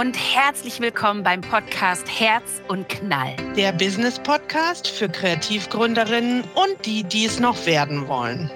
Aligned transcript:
und 0.00 0.16
herzlich 0.16 0.80
willkommen 0.80 1.22
beim 1.22 1.42
Podcast 1.42 2.06
Herz 2.08 2.62
und 2.68 2.88
Knall. 2.88 3.36
Der 3.54 3.70
Business 3.70 4.18
Podcast 4.18 4.88
für 4.88 5.10
Kreativgründerinnen 5.10 6.42
und 6.54 6.86
die, 6.86 7.04
die 7.04 7.26
es 7.26 7.38
noch 7.38 7.66
werden 7.66 8.08
wollen. 8.08 8.50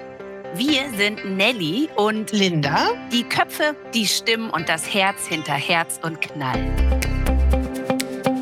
Wir 0.55 0.89
sind 0.97 1.23
Nelly 1.37 1.87
und 1.97 2.31
Linda, 2.31 2.87
die 3.13 3.21
Köpfe, 3.21 3.75
die 3.93 4.07
Stimmen 4.07 4.49
und 4.49 4.67
das 4.67 4.91
Herz 4.91 5.27
hinter 5.27 5.53
Herz 5.53 5.99
und 6.01 6.19
Knall. 6.19 6.59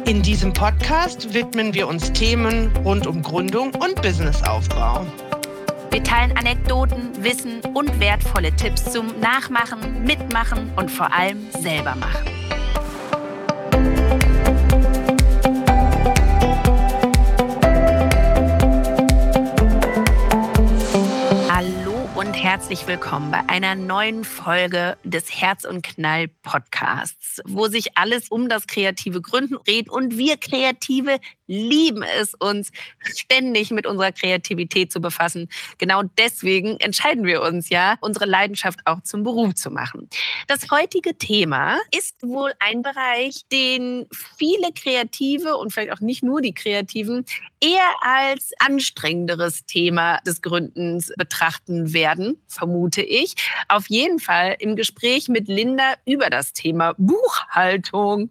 In 0.06 0.22
diesem 0.22 0.54
Podcast 0.54 1.34
widmen 1.34 1.74
wir 1.74 1.90
uns 1.90 2.14
Themen 2.14 2.72
rund 2.86 3.06
um 3.06 3.22
Gründung 3.22 3.76
und 3.76 4.02
Businessaufbau. 4.02 5.06
Wir 5.92 6.04
teilen 6.06 6.38
Anekdoten, 6.38 7.22
Wissen 7.22 7.60
und 7.74 8.00
wertvolle 8.00 8.56
Tipps 8.56 8.94
zum 8.94 9.08
Nachmachen, 9.20 10.06
Mitmachen 10.06 10.72
und 10.78 10.90
vor 10.90 11.14
allem 11.14 11.52
selber 11.52 11.96
machen. 11.96 12.43
Herzlich 22.36 22.88
willkommen 22.88 23.32
bei 23.32 23.42
einer 23.48 23.76
neuen 23.76 24.24
Folge 24.24 24.98
des 25.04 25.42
Herz 25.42 25.66
und 25.66 25.84
Knall 25.84 26.28
Podcasts, 26.28 27.42
wo 27.46 27.68
sich 27.68 27.98
alles 27.98 28.30
um 28.30 28.50
das 28.50 28.68
kreative 28.68 29.22
Gründen 29.22 29.58
dreht 29.64 29.90
und 29.90 30.18
wir 30.18 30.38
Kreative 30.38 31.20
lieben 31.54 32.04
es, 32.04 32.34
uns 32.34 32.72
ständig 33.04 33.72
mit 33.72 33.86
unserer 33.86 34.12
Kreativität 34.12 34.92
zu 34.92 35.00
befassen. 35.00 35.50
Genau 35.78 36.04
deswegen 36.18 36.80
entscheiden 36.80 37.26
wir 37.26 37.42
uns 37.42 37.70
ja, 37.70 37.98
unsere 38.02 38.26
Leidenschaft 38.26 38.80
auch 38.86 39.02
zum 39.04 39.24
Beruf 39.24 39.54
zu 39.56 39.70
machen. 39.70 40.10
Das 40.48 40.72
heutige 40.72 41.18
Thema 41.18 41.78
ist 41.96 42.22
wohl 42.24 42.54
ein 42.60 42.82
Bereich, 42.82 43.42
den 43.52 44.08
viele 44.38 44.72
Kreative 44.74 45.58
und 45.58 45.72
vielleicht 45.72 45.92
auch 45.92 46.02
nicht 46.02 46.24
nur 46.24 46.42
die 46.42 46.54
Kreativen 46.54 47.26
eher 47.62 47.96
als 48.02 48.52
anstrengenderes 48.60 49.66
Thema 49.66 50.20
des 50.26 50.42
Gründens 50.42 51.14
betrachten 51.18 51.94
werden, 51.94 52.42
vermute 52.48 53.02
ich. 53.02 53.36
Auf 53.70 53.90
jeden 53.90 54.20
Fall 54.20 54.56
im 54.60 54.76
Gespräch 54.76 55.30
mit 55.30 55.48
Linda 55.48 55.94
über 56.06 56.30
das 56.30 56.54
Thema 56.54 56.94
Buchhaltung 56.98 58.30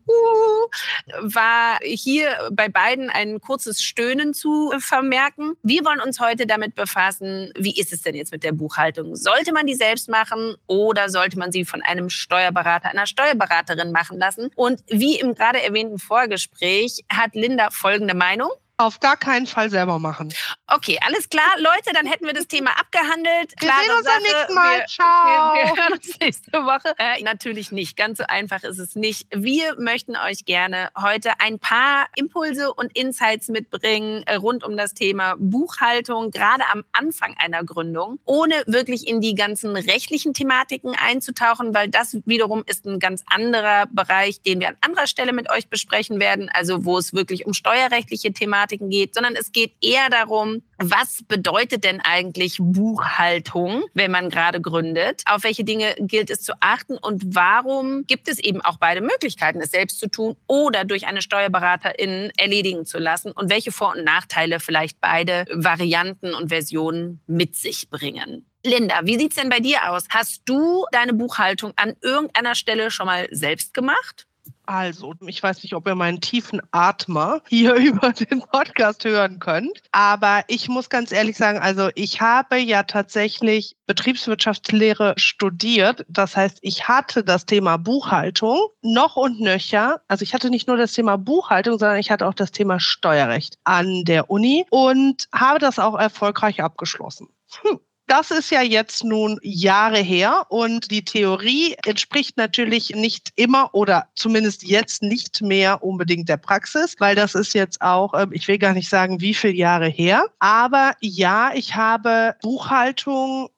war 1.20 1.78
hier 1.82 2.50
bei 2.52 2.68
beiden 2.68 3.10
ein 3.12 3.40
kurzes 3.40 3.82
Stöhnen 3.82 4.34
zu 4.34 4.72
vermerken. 4.78 5.52
Wir 5.62 5.84
wollen 5.84 6.00
uns 6.00 6.20
heute 6.20 6.46
damit 6.46 6.74
befassen, 6.74 7.52
wie 7.56 7.78
ist 7.78 7.92
es 7.92 8.02
denn 8.02 8.14
jetzt 8.14 8.32
mit 8.32 8.44
der 8.44 8.52
Buchhaltung? 8.52 9.16
Sollte 9.16 9.52
man 9.52 9.66
die 9.66 9.74
selbst 9.74 10.08
machen 10.08 10.54
oder 10.66 11.08
sollte 11.08 11.38
man 11.38 11.52
sie 11.52 11.64
von 11.64 11.82
einem 11.82 12.10
Steuerberater, 12.10 12.90
einer 12.90 13.06
Steuerberaterin 13.06 13.92
machen 13.92 14.18
lassen? 14.18 14.50
Und 14.56 14.80
wie 14.88 15.18
im 15.18 15.34
gerade 15.34 15.62
erwähnten 15.62 15.98
Vorgespräch 15.98 17.04
hat 17.10 17.34
Linda 17.34 17.70
folgende 17.70 18.14
Meinung. 18.14 18.50
Auf 18.82 18.98
gar 18.98 19.16
keinen 19.16 19.46
Fall 19.46 19.70
selber 19.70 20.00
machen. 20.00 20.34
Okay, 20.66 20.98
alles 21.06 21.28
klar. 21.28 21.44
Leute, 21.58 21.92
dann 21.94 22.04
hätten 22.04 22.26
wir 22.26 22.32
das 22.32 22.48
Thema 22.48 22.70
abgehandelt. 22.80 23.52
Wir 23.60 23.68
Klare 23.68 23.82
sehen 23.82 23.96
uns 23.96 24.06
Sache. 24.06 24.22
nächsten 24.22 24.54
Mal. 24.54 24.78
Wir, 24.78 24.86
Ciao. 24.86 25.54
Wir, 25.54 25.62
wir, 25.62 25.76
hören 25.76 25.92
uns 25.92 26.18
nächste 26.18 26.52
Woche. 26.64 26.94
Äh, 26.98 27.22
natürlich 27.22 27.70
nicht. 27.70 27.96
Ganz 27.96 28.18
so 28.18 28.24
einfach 28.26 28.64
ist 28.64 28.80
es 28.80 28.96
nicht. 28.96 29.28
Wir 29.32 29.76
möchten 29.78 30.16
euch 30.16 30.44
gerne 30.46 30.90
heute 31.00 31.30
ein 31.38 31.60
paar 31.60 32.08
Impulse 32.16 32.74
und 32.74 32.96
Insights 32.96 33.48
mitbringen 33.48 34.24
äh, 34.26 34.34
rund 34.34 34.64
um 34.64 34.76
das 34.76 34.94
Thema 34.94 35.36
Buchhaltung, 35.38 36.32
gerade 36.32 36.64
am 36.72 36.82
Anfang 36.90 37.36
einer 37.38 37.62
Gründung, 37.62 38.18
ohne 38.24 38.64
wirklich 38.66 39.06
in 39.06 39.20
die 39.20 39.36
ganzen 39.36 39.76
rechtlichen 39.76 40.34
Thematiken 40.34 40.96
einzutauchen, 41.00 41.72
weil 41.72 41.88
das 41.88 42.16
wiederum 42.24 42.64
ist 42.66 42.84
ein 42.84 42.98
ganz 42.98 43.22
anderer 43.26 43.86
Bereich, 43.92 44.42
den 44.42 44.58
wir 44.58 44.70
an 44.70 44.76
anderer 44.80 45.06
Stelle 45.06 45.32
mit 45.32 45.48
euch 45.52 45.68
besprechen 45.68 46.18
werden. 46.18 46.50
Also 46.52 46.84
wo 46.84 46.98
es 46.98 47.12
wirklich 47.12 47.46
um 47.46 47.54
steuerrechtliche 47.54 48.32
Thematiken 48.32 48.71
Thematiken 48.72 48.90
geht, 48.90 49.14
sondern 49.14 49.36
es 49.36 49.52
geht 49.52 49.74
eher 49.80 50.08
darum, 50.10 50.62
was 50.78 51.22
bedeutet 51.28 51.84
denn 51.84 52.00
eigentlich 52.00 52.56
Buchhaltung, 52.58 53.84
wenn 53.94 54.10
man 54.10 54.30
gerade 54.30 54.60
gründet? 54.60 55.22
Auf 55.26 55.44
welche 55.44 55.64
Dinge 55.64 55.94
gilt 55.98 56.30
es 56.30 56.42
zu 56.42 56.54
achten 56.60 56.96
und 56.96 57.34
warum 57.34 58.04
gibt 58.06 58.28
es 58.28 58.38
eben 58.38 58.60
auch 58.60 58.78
beide 58.78 59.00
Möglichkeiten, 59.00 59.60
es 59.60 59.70
selbst 59.70 60.00
zu 60.00 60.08
tun 60.08 60.36
oder 60.46 60.84
durch 60.84 61.06
eine 61.06 61.22
Steuerberaterin 61.22 62.30
erledigen 62.36 62.84
zu 62.84 62.98
lassen 62.98 63.32
und 63.32 63.50
welche 63.50 63.72
Vor- 63.72 63.94
und 63.96 64.04
Nachteile 64.04 64.60
vielleicht 64.60 65.00
beide 65.00 65.44
Varianten 65.52 66.34
und 66.34 66.48
Versionen 66.48 67.20
mit 67.26 67.56
sich 67.56 67.88
bringen? 67.90 68.46
Linda, 68.64 69.00
wie 69.02 69.18
sieht 69.18 69.30
es 69.30 69.36
denn 69.36 69.48
bei 69.48 69.58
dir 69.58 69.90
aus? 69.90 70.04
Hast 70.08 70.42
du 70.44 70.84
deine 70.92 71.14
Buchhaltung 71.14 71.72
an 71.76 71.94
irgendeiner 72.00 72.54
Stelle 72.54 72.92
schon 72.92 73.06
mal 73.06 73.26
selbst 73.32 73.74
gemacht? 73.74 74.26
Also, 74.72 75.12
ich 75.26 75.42
weiß 75.42 75.62
nicht, 75.64 75.74
ob 75.74 75.86
ihr 75.86 75.94
meinen 75.94 76.22
tiefen 76.22 76.62
Atmer 76.70 77.42
hier 77.46 77.74
über 77.76 78.10
den 78.14 78.40
Podcast 78.40 79.04
hören 79.04 79.38
könnt, 79.38 79.82
aber 79.92 80.44
ich 80.48 80.70
muss 80.70 80.88
ganz 80.88 81.12
ehrlich 81.12 81.36
sagen, 81.36 81.58
also 81.58 81.90
ich 81.94 82.22
habe 82.22 82.56
ja 82.56 82.82
tatsächlich 82.84 83.76
Betriebswirtschaftslehre 83.86 85.12
studiert. 85.18 86.06
Das 86.08 86.38
heißt, 86.38 86.56
ich 86.62 86.88
hatte 86.88 87.22
das 87.22 87.44
Thema 87.44 87.76
Buchhaltung 87.76 88.58
noch 88.80 89.16
und 89.16 89.42
nöcher. 89.42 90.00
Also 90.08 90.22
ich 90.22 90.32
hatte 90.32 90.48
nicht 90.48 90.68
nur 90.68 90.78
das 90.78 90.94
Thema 90.94 91.18
Buchhaltung, 91.18 91.78
sondern 91.78 91.98
ich 91.98 92.10
hatte 92.10 92.26
auch 92.26 92.32
das 92.32 92.50
Thema 92.50 92.80
Steuerrecht 92.80 93.58
an 93.64 94.04
der 94.04 94.30
Uni 94.30 94.64
und 94.70 95.28
habe 95.34 95.58
das 95.58 95.78
auch 95.78 95.98
erfolgreich 95.98 96.62
abgeschlossen. 96.62 97.28
Hm 97.60 97.78
das 98.06 98.30
ist 98.30 98.50
ja 98.50 98.62
jetzt 98.62 99.04
nun 99.04 99.38
Jahre 99.42 99.98
her 99.98 100.46
und 100.48 100.90
die 100.90 101.04
Theorie 101.04 101.76
entspricht 101.86 102.36
natürlich 102.36 102.90
nicht 102.90 103.30
immer 103.36 103.74
oder 103.74 104.08
zumindest 104.14 104.64
jetzt 104.64 105.02
nicht 105.02 105.40
mehr 105.40 105.82
unbedingt 105.82 106.28
der 106.28 106.36
Praxis, 106.36 106.96
weil 106.98 107.14
das 107.14 107.34
ist 107.34 107.54
jetzt 107.54 107.80
auch, 107.80 108.12
ähm, 108.14 108.30
ich 108.32 108.48
will 108.48 108.58
gar 108.58 108.74
nicht 108.74 108.88
sagen, 108.88 109.20
wie 109.20 109.34
viele 109.34 109.54
Jahre 109.54 109.88
her. 109.88 110.26
Aber 110.40 110.94
ja, 111.00 111.52
ich 111.54 111.74
habe 111.74 112.36
Buchhaltung 112.42 113.48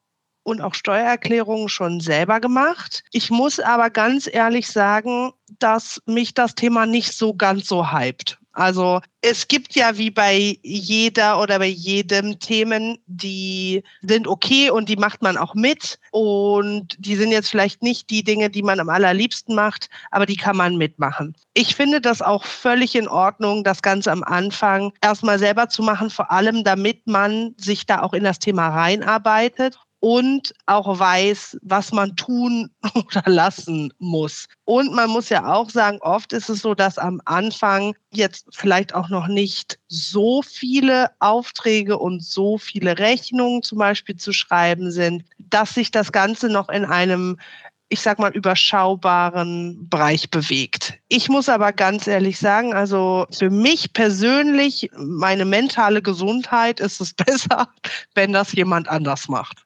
und 0.44 0.60
auch 0.60 0.74
Steuererklärungen 0.74 1.68
schon 1.68 2.00
selber 2.00 2.38
gemacht. 2.38 3.02
Ich 3.12 3.30
muss 3.30 3.58
aber 3.58 3.90
ganz 3.90 4.28
ehrlich 4.30 4.68
sagen, 4.68 5.32
dass 5.58 6.00
mich 6.06 6.34
das 6.34 6.54
Thema 6.54 6.86
nicht 6.86 7.16
so 7.16 7.34
ganz 7.34 7.66
so 7.66 7.92
hypt. 7.92 8.38
Also 8.54 9.00
es 9.20 9.48
gibt 9.48 9.74
ja 9.74 9.98
wie 9.98 10.10
bei 10.10 10.58
jeder 10.62 11.40
oder 11.40 11.58
bei 11.58 11.66
jedem 11.66 12.38
Themen, 12.38 12.98
die 13.06 13.82
sind 14.02 14.28
okay 14.28 14.70
und 14.70 14.88
die 14.88 14.96
macht 14.96 15.22
man 15.22 15.36
auch 15.36 15.54
mit. 15.54 15.98
Und 16.12 16.94
die 16.98 17.16
sind 17.16 17.32
jetzt 17.32 17.50
vielleicht 17.50 17.82
nicht 17.82 18.10
die 18.10 18.22
Dinge, 18.22 18.48
die 18.50 18.62
man 18.62 18.78
am 18.78 18.88
allerliebsten 18.88 19.54
macht, 19.54 19.90
aber 20.12 20.24
die 20.24 20.36
kann 20.36 20.56
man 20.56 20.76
mitmachen. 20.76 21.34
Ich 21.54 21.74
finde 21.74 22.00
das 22.00 22.22
auch 22.22 22.44
völlig 22.44 22.94
in 22.94 23.08
Ordnung, 23.08 23.64
das 23.64 23.82
Ganze 23.82 24.12
am 24.12 24.22
Anfang 24.22 24.92
erstmal 25.00 25.38
selber 25.38 25.68
zu 25.68 25.82
machen, 25.82 26.10
vor 26.10 26.30
allem 26.30 26.62
damit 26.62 27.06
man 27.06 27.54
sich 27.58 27.86
da 27.86 28.02
auch 28.02 28.12
in 28.12 28.24
das 28.24 28.38
Thema 28.38 28.68
reinarbeitet 28.68 29.78
und 30.04 30.52
auch 30.66 30.98
weiß, 30.98 31.56
was 31.62 31.90
man 31.90 32.14
tun 32.14 32.70
oder 32.94 33.22
lassen 33.24 33.90
muss. 33.98 34.46
Und 34.66 34.92
man 34.92 35.08
muss 35.08 35.30
ja 35.30 35.50
auch 35.50 35.70
sagen, 35.70 35.96
oft 36.02 36.34
ist 36.34 36.50
es 36.50 36.60
so, 36.60 36.74
dass 36.74 36.98
am 36.98 37.22
Anfang 37.24 37.96
jetzt 38.12 38.46
vielleicht 38.52 38.94
auch 38.94 39.08
noch 39.08 39.28
nicht 39.28 39.78
so 39.88 40.42
viele 40.42 41.10
Aufträge 41.20 41.96
und 41.96 42.22
so 42.22 42.58
viele 42.58 42.98
Rechnungen 42.98 43.62
zum 43.62 43.78
Beispiel 43.78 44.16
zu 44.16 44.34
schreiben 44.34 44.92
sind, 44.92 45.24
dass 45.38 45.72
sich 45.72 45.90
das 45.90 46.12
Ganze 46.12 46.50
noch 46.50 46.68
in 46.68 46.84
einem 46.84 47.38
ich 47.88 48.00
sag 48.00 48.18
mal, 48.18 48.32
überschaubaren 48.32 49.88
Bereich 49.88 50.28
bewegt. 50.28 50.94
Ich 51.08 51.28
muss 51.28 51.48
aber 51.48 51.72
ganz 51.72 52.06
ehrlich 52.06 52.38
sagen, 52.38 52.74
also 52.74 53.26
für 53.30 53.50
mich 53.50 53.92
persönlich, 53.92 54.90
meine 54.96 55.44
mentale 55.44 56.02
Gesundheit 56.02 56.80
ist 56.80 57.00
es 57.00 57.14
besser, 57.26 57.68
wenn 58.14 58.32
das 58.32 58.52
jemand 58.52 58.88
anders 58.88 59.28
macht. 59.28 59.63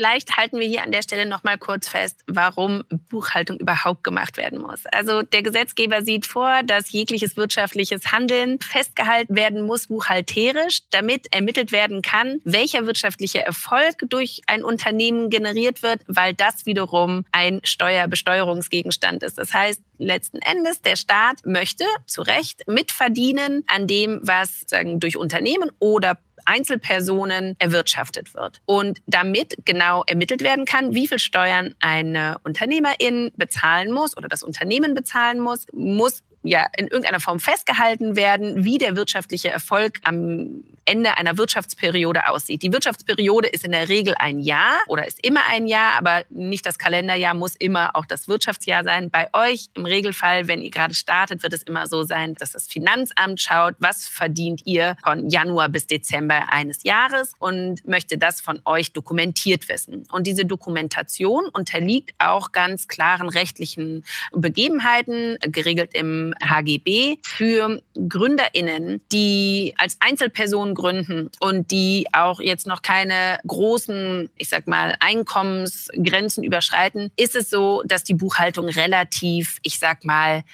Vielleicht 0.00 0.38
halten 0.38 0.58
wir 0.58 0.66
hier 0.66 0.82
an 0.82 0.92
der 0.92 1.02
Stelle 1.02 1.26
noch 1.26 1.44
mal 1.44 1.58
kurz 1.58 1.86
fest, 1.86 2.22
warum 2.26 2.84
Buchhaltung 3.10 3.58
überhaupt 3.58 4.02
gemacht 4.02 4.38
werden 4.38 4.58
muss. 4.58 4.86
Also 4.86 5.20
der 5.20 5.42
Gesetzgeber 5.42 6.00
sieht 6.00 6.24
vor, 6.24 6.62
dass 6.64 6.90
jegliches 6.90 7.36
wirtschaftliches 7.36 8.10
Handeln 8.10 8.58
festgehalten 8.60 9.36
werden 9.36 9.60
muss 9.60 9.88
buchhalterisch, 9.88 10.84
damit 10.88 11.30
ermittelt 11.34 11.70
werden 11.70 12.00
kann, 12.00 12.40
welcher 12.44 12.86
wirtschaftliche 12.86 13.44
Erfolg 13.44 14.06
durch 14.08 14.40
ein 14.46 14.64
Unternehmen 14.64 15.28
generiert 15.28 15.82
wird, 15.82 16.00
weil 16.06 16.32
das 16.32 16.64
wiederum 16.64 17.26
ein 17.30 17.60
Steuerbesteuerungsgegenstand 17.62 19.22
ist. 19.22 19.36
Das 19.36 19.52
heißt, 19.52 19.82
letzten 19.98 20.38
Endes 20.38 20.80
der 20.80 20.96
Staat 20.96 21.44
möchte 21.44 21.84
zu 22.06 22.22
Recht 22.22 22.66
mitverdienen 22.66 23.64
an 23.66 23.86
dem, 23.86 24.20
was 24.22 24.62
sagen 24.66 24.98
durch 24.98 25.18
Unternehmen 25.18 25.70
oder 25.78 26.16
Einzelpersonen 26.44 27.56
erwirtschaftet 27.58 28.34
wird. 28.34 28.60
Und 28.66 29.00
damit 29.06 29.56
genau 29.64 30.04
ermittelt 30.06 30.42
werden 30.42 30.64
kann, 30.64 30.94
wie 30.94 31.08
viel 31.08 31.18
Steuern 31.18 31.74
eine 31.80 32.36
Unternehmerin 32.44 33.32
bezahlen 33.36 33.92
muss 33.92 34.16
oder 34.16 34.28
das 34.28 34.42
Unternehmen 34.42 34.94
bezahlen 34.94 35.40
muss, 35.40 35.66
muss 35.72 36.22
ja 36.42 36.66
in 36.76 36.86
irgendeiner 36.86 37.20
Form 37.20 37.40
festgehalten 37.40 38.16
werden, 38.16 38.64
wie 38.64 38.78
der 38.78 38.96
wirtschaftliche 38.96 39.50
Erfolg 39.50 40.00
am 40.04 40.64
Ende 40.86 41.16
einer 41.16 41.36
Wirtschaftsperiode 41.36 42.28
aussieht. 42.28 42.62
Die 42.62 42.72
Wirtschaftsperiode 42.72 43.48
ist 43.48 43.64
in 43.64 43.72
der 43.72 43.88
Regel 43.88 44.14
ein 44.18 44.40
Jahr 44.40 44.78
oder 44.88 45.06
ist 45.06 45.24
immer 45.24 45.42
ein 45.48 45.66
Jahr, 45.66 45.92
aber 45.98 46.24
nicht 46.30 46.66
das 46.66 46.78
Kalenderjahr 46.78 47.34
muss 47.34 47.54
immer 47.56 47.94
auch 47.94 48.06
das 48.06 48.26
Wirtschaftsjahr 48.26 48.82
sein. 48.82 49.10
Bei 49.10 49.28
euch 49.32 49.68
im 49.74 49.84
Regelfall, 49.84 50.48
wenn 50.48 50.62
ihr 50.62 50.70
gerade 50.70 50.94
startet, 50.94 51.42
wird 51.42 51.52
es 51.52 51.62
immer 51.62 51.86
so 51.86 52.02
sein, 52.02 52.34
dass 52.34 52.52
das 52.52 52.66
Finanzamt 52.66 53.40
schaut, 53.40 53.74
was 53.78 54.08
verdient 54.08 54.62
ihr 54.64 54.96
von 55.04 55.28
Januar 55.28 55.68
bis 55.68 55.86
Dezember 55.86 56.50
eines 56.50 56.82
Jahres 56.82 57.34
und 57.38 57.86
möchte 57.86 58.18
das 58.18 58.40
von 58.40 58.60
euch 58.64 58.92
dokumentiert 58.92 59.68
wissen. 59.68 60.08
Und 60.10 60.26
diese 60.26 60.44
Dokumentation 60.44 61.44
unterliegt 61.52 62.14
auch 62.18 62.52
ganz 62.52 62.88
klaren 62.88 63.28
rechtlichen 63.28 64.04
Begebenheiten, 64.32 65.36
geregelt 65.42 65.90
im 65.94 66.29
HGB, 66.42 67.18
für 67.22 67.82
GründerInnen, 68.08 69.00
die 69.12 69.74
als 69.78 69.96
Einzelpersonen 70.00 70.74
gründen 70.74 71.30
und 71.40 71.70
die 71.70 72.06
auch 72.12 72.40
jetzt 72.40 72.66
noch 72.66 72.82
keine 72.82 73.38
großen, 73.46 74.30
ich 74.36 74.48
sag 74.48 74.66
mal, 74.66 74.96
Einkommensgrenzen 75.00 76.44
überschreiten, 76.44 77.10
ist 77.16 77.36
es 77.36 77.50
so, 77.50 77.82
dass 77.84 78.04
die 78.04 78.14
Buchhaltung 78.14 78.68
relativ, 78.68 79.58
ich 79.62 79.78
sag 79.78 80.04
mal, 80.04 80.44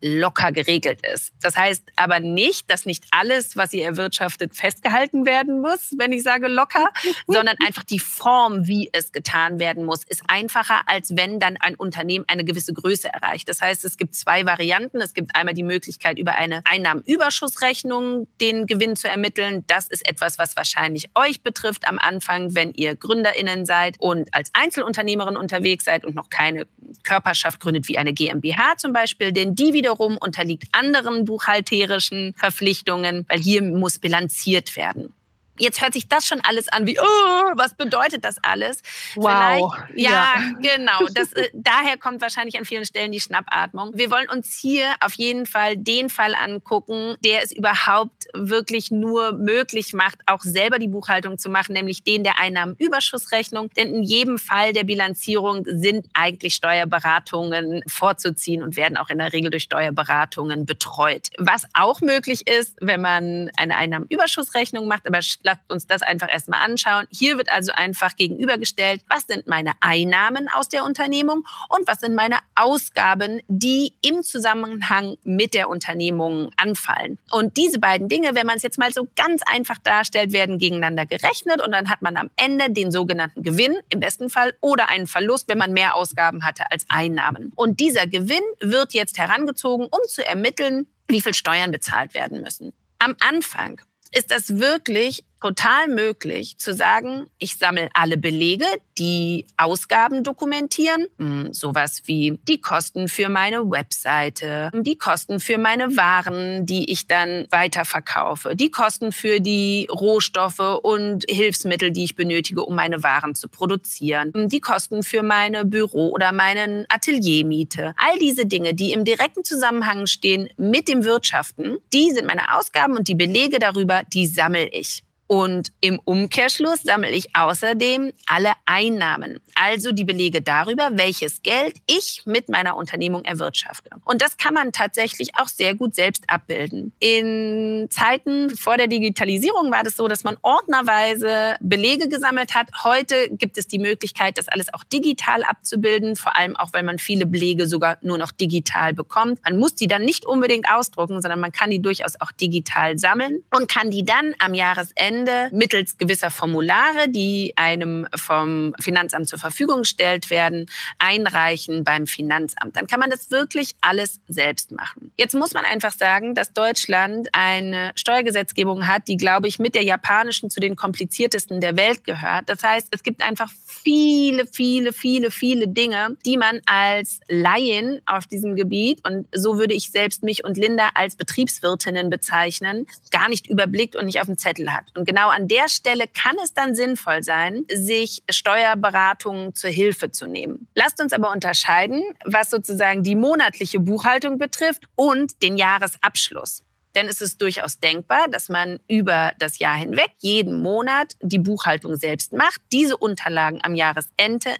locker 0.00 0.52
geregelt 0.52 1.00
ist. 1.06 1.32
Das 1.40 1.56
heißt 1.56 1.84
aber 1.96 2.20
nicht, 2.20 2.70
dass 2.70 2.84
nicht 2.84 3.04
alles, 3.10 3.56
was 3.56 3.72
ihr 3.72 3.84
erwirtschaftet, 3.84 4.54
festgehalten 4.54 5.24
werden 5.24 5.60
muss, 5.60 5.94
wenn 5.96 6.12
ich 6.12 6.22
sage 6.22 6.48
locker, 6.48 6.90
sondern 7.26 7.56
einfach 7.64 7.84
die 7.84 7.98
Form, 7.98 8.66
wie 8.66 8.90
es 8.92 9.12
getan 9.12 9.58
werden 9.58 9.84
muss, 9.84 10.04
ist 10.04 10.22
einfacher, 10.28 10.82
als 10.86 11.16
wenn 11.16 11.40
dann 11.40 11.56
ein 11.58 11.74
Unternehmen 11.74 12.24
eine 12.28 12.44
gewisse 12.44 12.74
Größe 12.74 13.08
erreicht. 13.12 13.48
Das 13.48 13.62
heißt, 13.62 13.84
es 13.84 13.96
gibt 13.96 14.14
zwei 14.14 14.44
Varianten. 14.44 15.00
Es 15.00 15.14
gibt 15.14 15.34
einmal 15.34 15.54
die 15.54 15.62
Möglichkeit, 15.62 16.18
über 16.18 16.34
eine 16.34 16.60
Einnahmenüberschussrechnung 16.64 18.28
den 18.40 18.66
Gewinn 18.66 18.96
zu 18.96 19.08
ermitteln. 19.08 19.64
Das 19.66 19.86
ist 19.86 20.06
etwas, 20.08 20.38
was 20.38 20.56
wahrscheinlich 20.56 21.08
euch 21.14 21.42
betrifft 21.42 21.88
am 21.88 21.98
Anfang, 21.98 22.54
wenn 22.54 22.72
ihr 22.72 22.96
GründerInnen 22.96 23.64
seid 23.64 23.96
und 23.98 24.32
als 24.32 24.50
Einzelunternehmerin 24.52 25.36
unterwegs 25.36 25.84
seid 25.84 26.04
und 26.04 26.14
noch 26.14 26.28
keine 26.28 26.66
Körperschaft 27.02 27.60
gründet, 27.60 27.88
wie 27.88 27.98
eine 27.98 28.12
GmbH 28.12 28.76
zum 28.76 28.92
Beispiel. 28.92 29.32
Denn 29.32 29.54
die 29.54 29.72
wieder 29.72 29.85
wiederum 29.86 30.16
unterliegt 30.18 30.64
anderen 30.72 31.24
buchhalterischen 31.24 32.34
Verpflichtungen, 32.36 33.24
weil 33.28 33.38
hier 33.38 33.62
muss 33.62 34.00
bilanziert 34.00 34.74
werden. 34.76 35.14
Jetzt 35.58 35.80
hört 35.80 35.94
sich 35.94 36.08
das 36.08 36.26
schon 36.26 36.40
alles 36.40 36.68
an 36.68 36.86
wie, 36.86 36.98
oh, 36.98 37.52
was 37.54 37.74
bedeutet 37.74 38.24
das 38.24 38.36
alles? 38.42 38.82
Wow. 39.14 39.74
ja, 39.94 40.10
ja, 40.10 40.34
genau. 40.60 41.06
Das, 41.16 41.32
äh, 41.32 41.48
daher 41.54 41.96
kommt 41.96 42.20
wahrscheinlich 42.20 42.58
an 42.58 42.64
vielen 42.64 42.84
Stellen 42.84 43.12
die 43.12 43.20
Schnappatmung. 43.20 43.92
Wir 43.94 44.10
wollen 44.10 44.28
uns 44.28 44.58
hier 44.58 44.94
auf 45.00 45.14
jeden 45.14 45.46
Fall 45.46 45.76
den 45.76 46.10
Fall 46.10 46.34
angucken, 46.34 47.16
der 47.24 47.42
es 47.42 47.52
überhaupt 47.52 48.26
wirklich 48.34 48.90
nur 48.90 49.32
möglich 49.32 49.92
macht, 49.92 50.18
auch 50.26 50.42
selber 50.42 50.78
die 50.78 50.88
Buchhaltung 50.88 51.38
zu 51.38 51.48
machen, 51.48 51.72
nämlich 51.72 52.04
den 52.04 52.22
der 52.22 52.38
Einnahmenüberschussrechnung. 52.38 53.70
Denn 53.76 53.94
in 53.94 54.02
jedem 54.02 54.38
Fall 54.38 54.72
der 54.72 54.84
Bilanzierung 54.84 55.64
sind 55.66 56.06
eigentlich 56.12 56.54
Steuerberatungen 56.54 57.82
vorzuziehen 57.86 58.62
und 58.62 58.76
werden 58.76 58.96
auch 58.96 59.08
in 59.08 59.18
der 59.18 59.32
Regel 59.32 59.50
durch 59.50 59.64
Steuerberatungen 59.64 60.66
betreut. 60.66 61.28
Was 61.38 61.64
auch 61.72 62.00
möglich 62.00 62.46
ist, 62.46 62.76
wenn 62.80 63.00
man 63.00 63.50
eine 63.56 63.76
Einnahmenüberschussrechnung 63.76 64.86
macht, 64.86 65.06
aber 65.06 65.22
lasst 65.46 65.72
uns 65.72 65.86
das 65.86 66.02
einfach 66.02 66.30
erstmal 66.30 66.62
anschauen. 66.62 67.06
Hier 67.10 67.38
wird 67.38 67.50
also 67.50 67.72
einfach 67.72 68.16
gegenübergestellt, 68.16 69.02
was 69.08 69.26
sind 69.26 69.46
meine 69.46 69.72
Einnahmen 69.80 70.48
aus 70.48 70.68
der 70.68 70.84
Unternehmung 70.84 71.46
und 71.70 71.86
was 71.86 72.00
sind 72.00 72.14
meine 72.14 72.38
Ausgaben, 72.54 73.40
die 73.48 73.94
im 74.02 74.22
Zusammenhang 74.22 75.16
mit 75.22 75.54
der 75.54 75.70
Unternehmung 75.70 76.50
anfallen. 76.56 77.18
Und 77.30 77.56
diese 77.56 77.78
beiden 77.78 78.08
Dinge, 78.08 78.34
wenn 78.34 78.46
man 78.46 78.56
es 78.56 78.62
jetzt 78.62 78.78
mal 78.78 78.92
so 78.92 79.08
ganz 79.16 79.42
einfach 79.46 79.78
darstellt, 79.78 80.32
werden 80.32 80.58
gegeneinander 80.58 81.06
gerechnet 81.06 81.62
und 81.62 81.72
dann 81.72 81.88
hat 81.88 82.02
man 82.02 82.16
am 82.16 82.30
Ende 82.36 82.70
den 82.70 82.90
sogenannten 82.90 83.42
Gewinn 83.42 83.76
im 83.88 84.00
besten 84.00 84.28
Fall 84.28 84.54
oder 84.60 84.88
einen 84.88 85.06
Verlust, 85.06 85.48
wenn 85.48 85.58
man 85.58 85.72
mehr 85.72 85.94
Ausgaben 85.94 86.44
hatte 86.44 86.70
als 86.70 86.84
Einnahmen. 86.88 87.52
Und 87.54 87.78
dieser 87.78 88.06
Gewinn 88.06 88.42
wird 88.60 88.92
jetzt 88.92 89.16
herangezogen, 89.18 89.86
um 89.86 90.00
zu 90.08 90.26
ermitteln, 90.26 90.88
wie 91.08 91.20
viel 91.20 91.34
Steuern 91.34 91.70
bezahlt 91.70 92.14
werden 92.14 92.42
müssen. 92.42 92.72
Am 92.98 93.14
Anfang 93.20 93.80
ist 94.12 94.30
das 94.30 94.58
wirklich 94.58 95.24
total 95.40 95.88
möglich 95.88 96.58
zu 96.58 96.74
sagen, 96.74 97.26
ich 97.38 97.56
sammle 97.56 97.88
alle 97.94 98.16
Belege, 98.16 98.66
die 98.98 99.46
Ausgaben 99.56 100.24
dokumentieren, 100.24 101.06
hm, 101.18 101.52
sowas 101.52 102.02
wie 102.06 102.38
die 102.48 102.60
Kosten 102.60 103.08
für 103.08 103.28
meine 103.28 103.70
Webseite, 103.70 104.70
die 104.74 104.96
Kosten 104.96 105.40
für 105.40 105.58
meine 105.58 105.96
Waren, 105.96 106.66
die 106.66 106.90
ich 106.90 107.06
dann 107.06 107.46
weiterverkaufe, 107.50 108.56
die 108.56 108.70
Kosten 108.70 109.12
für 109.12 109.40
die 109.40 109.88
Rohstoffe 109.90 110.80
und 110.82 111.24
Hilfsmittel, 111.28 111.90
die 111.90 112.04
ich 112.04 112.16
benötige, 112.16 112.64
um 112.64 112.74
meine 112.74 113.02
Waren 113.02 113.34
zu 113.34 113.48
produzieren, 113.48 114.32
die 114.48 114.60
Kosten 114.60 115.02
für 115.02 115.22
meine 115.22 115.64
Büro- 115.64 116.10
oder 116.10 116.32
meinen 116.32 116.86
Ateliermiete. 116.88 117.94
All 117.96 118.18
diese 118.18 118.46
Dinge, 118.46 118.74
die 118.74 118.92
im 118.92 119.04
direkten 119.04 119.44
Zusammenhang 119.44 120.06
stehen 120.06 120.48
mit 120.56 120.88
dem 120.88 121.04
Wirtschaften, 121.04 121.78
die 121.92 122.10
sind 122.10 122.26
meine 122.26 122.56
Ausgaben 122.56 122.96
und 122.96 123.08
die 123.08 123.14
Belege 123.14 123.58
darüber, 123.58 124.02
die 124.12 124.26
sammle 124.26 124.68
ich. 124.68 125.05
Und 125.28 125.72
im 125.80 125.98
Umkehrschluss 126.04 126.82
sammle 126.82 127.10
ich 127.10 127.34
außerdem 127.34 128.12
alle 128.26 128.52
Einnahmen, 128.64 129.40
also 129.54 129.90
die 129.90 130.04
Belege 130.04 130.40
darüber, 130.40 130.90
welches 130.92 131.42
Geld 131.42 131.76
ich 131.86 132.22
mit 132.26 132.48
meiner 132.48 132.76
Unternehmung 132.76 133.24
erwirtschafte. 133.24 133.90
Und 134.04 134.22
das 134.22 134.36
kann 134.36 134.54
man 134.54 134.70
tatsächlich 134.70 135.30
auch 135.36 135.48
sehr 135.48 135.74
gut 135.74 135.96
selbst 135.96 136.24
abbilden. 136.28 136.92
In 137.00 137.88
Zeiten 137.90 138.50
vor 138.50 138.76
der 138.76 138.86
Digitalisierung 138.86 139.72
war 139.72 139.82
das 139.82 139.96
so, 139.96 140.06
dass 140.06 140.22
man 140.22 140.36
ordnerweise 140.42 141.56
Belege 141.60 142.08
gesammelt 142.08 142.54
hat. 142.54 142.68
Heute 142.84 143.28
gibt 143.30 143.58
es 143.58 143.66
die 143.66 143.80
Möglichkeit, 143.80 144.38
das 144.38 144.46
alles 144.46 144.72
auch 144.72 144.84
digital 144.84 145.42
abzubilden, 145.42 146.14
vor 146.14 146.36
allem 146.36 146.54
auch, 146.54 146.72
weil 146.72 146.84
man 146.84 146.98
viele 146.98 147.26
Belege 147.26 147.66
sogar 147.66 147.98
nur 148.00 148.18
noch 148.18 148.30
digital 148.30 148.94
bekommt. 148.94 149.40
Man 149.44 149.58
muss 149.58 149.74
die 149.74 149.88
dann 149.88 150.02
nicht 150.02 150.24
unbedingt 150.24 150.70
ausdrucken, 150.70 151.20
sondern 151.20 151.40
man 151.40 151.50
kann 151.50 151.70
die 151.70 151.82
durchaus 151.82 152.20
auch 152.20 152.30
digital 152.30 152.96
sammeln 152.96 153.42
und 153.50 153.68
kann 153.68 153.90
die 153.90 154.04
dann 154.04 154.34
am 154.38 154.54
Jahresende 154.54 155.15
Ende 155.16 155.48
mittels 155.52 155.96
gewisser 155.96 156.30
Formulare, 156.30 157.08
die 157.08 157.52
einem 157.56 158.06
vom 158.14 158.74
Finanzamt 158.80 159.28
zur 159.28 159.38
Verfügung 159.38 159.80
gestellt 159.80 160.30
werden, 160.30 160.66
einreichen 160.98 161.84
beim 161.84 162.06
Finanzamt. 162.06 162.76
Dann 162.76 162.86
kann 162.86 163.00
man 163.00 163.10
das 163.10 163.30
wirklich 163.30 163.74
alles 163.80 164.20
selbst 164.28 164.72
machen. 164.72 165.12
Jetzt 165.16 165.34
muss 165.34 165.54
man 165.54 165.64
einfach 165.64 165.92
sagen, 165.92 166.34
dass 166.34 166.52
Deutschland 166.52 167.28
eine 167.32 167.92
Steuergesetzgebung 167.94 168.86
hat, 168.86 169.08
die, 169.08 169.16
glaube 169.16 169.48
ich, 169.48 169.58
mit 169.58 169.74
der 169.74 169.84
japanischen 169.84 170.50
zu 170.50 170.60
den 170.60 170.76
kompliziertesten 170.76 171.60
der 171.60 171.76
Welt 171.76 172.04
gehört. 172.04 172.48
Das 172.48 172.62
heißt, 172.62 172.88
es 172.90 173.02
gibt 173.02 173.22
einfach 173.22 173.50
viele, 173.66 174.46
viele, 174.46 174.92
viele, 174.92 175.30
viele 175.30 175.68
Dinge, 175.68 176.16
die 176.26 176.36
man 176.36 176.60
als 176.66 177.20
Laien 177.28 178.00
auf 178.04 178.26
diesem 178.26 178.56
Gebiet, 178.56 179.00
und 179.06 179.26
so 179.32 179.58
würde 179.58 179.74
ich 179.74 179.90
selbst 179.90 180.22
mich 180.22 180.44
und 180.44 180.56
Linda 180.56 180.90
als 180.94 181.16
Betriebswirtinnen 181.16 182.10
bezeichnen, 182.10 182.86
gar 183.10 183.28
nicht 183.28 183.46
überblickt 183.46 183.96
und 183.96 184.06
nicht 184.06 184.20
auf 184.20 184.26
dem 184.26 184.36
Zettel 184.36 184.72
hat. 184.72 184.84
Und 184.96 185.05
genau 185.06 185.28
an 185.28 185.48
der 185.48 185.68
Stelle 185.68 186.06
kann 186.08 186.36
es 186.42 186.52
dann 186.52 186.74
sinnvoll 186.74 187.22
sein, 187.22 187.64
sich 187.72 188.22
Steuerberatungen 188.30 189.54
zur 189.54 189.70
Hilfe 189.70 190.10
zu 190.10 190.26
nehmen. 190.26 190.68
Lasst 190.74 191.00
uns 191.00 191.12
aber 191.12 191.32
unterscheiden, 191.32 192.02
was 192.24 192.50
sozusagen 192.50 193.02
die 193.02 193.14
monatliche 193.14 193.80
Buchhaltung 193.80 194.38
betrifft 194.38 194.84
und 194.94 195.42
den 195.42 195.56
Jahresabschluss. 195.56 196.62
Denn 196.94 197.08
es 197.08 197.20
ist 197.20 197.42
durchaus 197.42 197.78
denkbar, 197.78 198.28
dass 198.28 198.48
man 198.48 198.80
über 198.88 199.32
das 199.38 199.58
Jahr 199.58 199.76
hinweg 199.76 200.12
jeden 200.18 200.62
Monat 200.62 201.14
die 201.20 201.38
Buchhaltung 201.38 201.96
selbst 201.96 202.32
macht, 202.32 202.60
diese 202.72 202.96
Unterlagen 202.96 203.60
am 203.62 203.74
Jahresende 203.74 204.56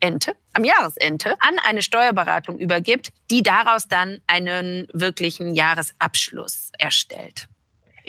Ente, 0.00 0.34
am 0.54 0.64
Jahresende 0.64 1.36
an 1.40 1.58
eine 1.62 1.82
Steuerberatung 1.82 2.58
übergibt, 2.58 3.10
die 3.30 3.42
daraus 3.42 3.86
dann 3.86 4.20
einen 4.26 4.88
wirklichen 4.92 5.54
Jahresabschluss 5.54 6.70
erstellt. 6.78 7.46